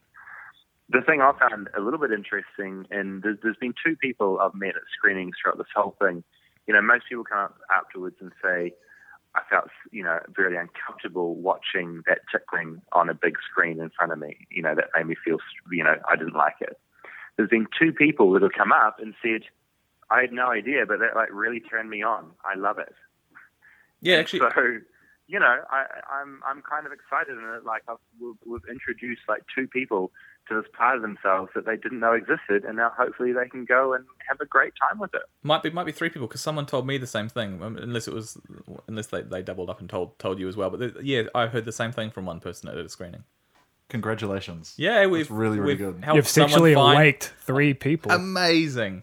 The 0.88 1.01
thing 1.01 1.21
I 1.21 1.33
found 1.38 1.68
a 1.77 1.81
little 1.81 2.01
bit 2.01 2.11
interesting, 2.11 2.87
and 2.90 3.23
there's, 3.23 3.38
there's 3.42 3.57
been 3.57 3.75
two 3.85 3.97
people 3.97 4.40
I've 4.40 4.55
met 4.55 4.71
at 4.71 4.83
screenings 4.97 5.37
throughout 5.40 5.59
this 5.59 5.68
whole 5.75 5.95
thing. 6.01 6.25
You 6.66 6.75
know, 6.75 6.83
most 6.83 7.05
people 7.09 7.25
come 7.25 7.38
up 7.38 7.59
afterwards 7.71 8.16
and 8.21 8.33
say, 8.42 8.75
I 9.35 9.40
felt, 9.49 9.68
you 9.92 10.03
know, 10.03 10.18
very 10.35 10.57
uncomfortable 10.57 11.37
watching 11.37 12.03
that 12.07 12.18
tickling 12.31 12.83
on 12.92 13.09
a 13.09 13.14
big 13.14 13.37
screen 13.49 13.81
in 13.81 13.90
front 13.90 14.12
of 14.12 14.18
me. 14.18 14.47
You 14.51 14.62
know, 14.62 14.75
that 14.75 14.90
made 14.97 15.07
me 15.07 15.16
feel, 15.25 15.38
you 15.71 15.85
know, 15.85 15.95
I 16.11 16.16
didn't 16.16 16.35
like 16.35 16.57
it. 16.61 16.79
There's 17.37 17.49
been 17.49 17.66
two 17.79 17.92
people 17.92 18.33
that 18.33 18.42
have 18.42 18.53
come 18.53 18.73
up 18.73 18.99
and 19.01 19.14
said, 19.23 19.42
I 20.12 20.20
had 20.20 20.33
no 20.33 20.48
idea, 20.51 20.85
but 20.87 20.98
that 21.01 21.16
like 21.16 21.31
really 21.33 21.61
turned 21.61 21.88
me 21.90 22.03
on. 22.03 22.31
I 22.44 22.59
love 22.59 22.79
it. 22.79 22.94
Yeah, 24.01 24.16
actually, 24.16 24.40
So, 24.40 24.79
you 25.29 25.38
know, 25.38 25.57
I, 25.70 25.85
I'm 26.20 26.40
I'm 26.46 26.62
kind 26.62 26.87
of 26.87 26.92
excited 26.92 27.38
in 27.38 27.44
it. 27.57 27.64
Like 27.64 27.83
I've, 27.88 27.96
we've, 28.20 28.35
we've 28.44 28.68
introduced 28.70 29.22
like 29.29 29.42
two 29.55 29.66
people 29.68 30.11
to 30.48 30.61
this 30.61 30.68
part 30.77 30.96
of 30.96 31.03
themselves 31.03 31.51
that 31.55 31.64
they 31.66 31.77
didn't 31.77 32.01
know 32.01 32.12
existed, 32.14 32.64
and 32.64 32.77
now 32.77 32.90
hopefully 32.96 33.33
they 33.33 33.48
can 33.48 33.64
go 33.64 33.94
and 33.94 34.05
have 34.29 34.40
a 34.40 34.44
great 34.44 34.72
time 34.88 34.98
with 34.98 35.14
it. 35.14 35.22
might 35.44 35.62
be 35.62 35.70
might 35.70 35.87
be 35.87 35.92
three 35.92 36.09
people 36.11 36.27
because 36.27 36.40
someone 36.40 36.66
told 36.66 36.85
me 36.87 36.98
the 36.98 37.07
same 37.07 37.29
thing. 37.29 37.62
um, 37.62 37.77
Unless 37.77 38.09
it 38.09 38.14
was, 38.14 38.37
unless 38.88 39.07
they, 39.07 39.22
they 39.22 39.40
doubled 39.40 39.70
up 39.70 39.79
and 39.81 39.88
told 39.88 40.18
told 40.18 40.40
you 40.40 40.48
as 40.48 40.57
well. 40.57 40.68
But 40.70 40.81
the, 40.81 41.01
yeah, 41.05 41.22
I 41.35 41.46
heard 41.46 41.64
the 41.64 41.72
same 41.72 41.92
thing 41.92 42.11
from 42.11 42.27
one 42.27 42.40
person 42.40 42.68
at 42.68 42.77
a 42.77 42.88
screening. 42.88 43.22
Congratulations. 43.88 44.75
Yeah, 44.79 45.07
we've 45.07 45.31
really, 45.31 45.59
really 45.61 45.75
we've 45.75 46.01
good. 46.01 46.05
You've 46.14 46.27
sexually 46.27 46.75
find- 46.75 46.98
awaked 46.98 47.33
three 47.40 47.75
people. 47.75 48.11
Amazing. 48.11 49.03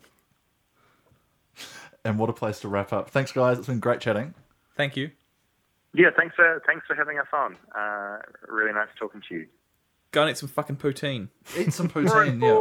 And 2.10 2.18
what 2.18 2.28
a 2.28 2.34
place 2.34 2.60
to 2.62 2.68
wrap 2.68 2.92
up. 2.92 3.12
Thanks, 3.12 3.32
guys. 3.32 3.60
It's 3.60 3.68
been 3.68 3.80
great 3.80 4.00
chatting. 4.02 4.34
Thank 4.76 4.98
you. 4.98 5.12
Yeah, 5.94 6.10
thanks 6.18 6.34
for 6.36 6.60
thanks 6.66 6.88
for 6.88 6.96
having 6.96 7.20
us 7.20 7.28
on. 7.32 7.56
Uh, 7.76 8.18
really 8.48 8.74
nice 8.74 8.88
talking 9.00 9.22
to 9.30 9.36
you. 9.36 9.46
Go 10.12 10.22
and 10.24 10.32
eat 10.32 10.38
some 10.38 10.50
fucking 10.50 10.78
poutine, 10.78 11.28
Eat 11.56 11.72
some 11.72 11.88
poutine. 11.90 12.42
yeah. 12.42 12.58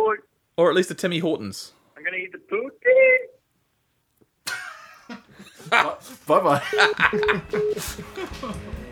or 0.58 0.68
at 0.68 0.74
least 0.76 0.90
a 0.90 0.94
Timmy 0.94 1.20
Hortons. 1.20 1.72
I'm 1.96 2.04
gonna 2.04 2.18
eat 2.18 2.32
the 2.32 2.38
poutine. 2.38 3.28
Bye 6.26 6.62
bye. 8.42 8.74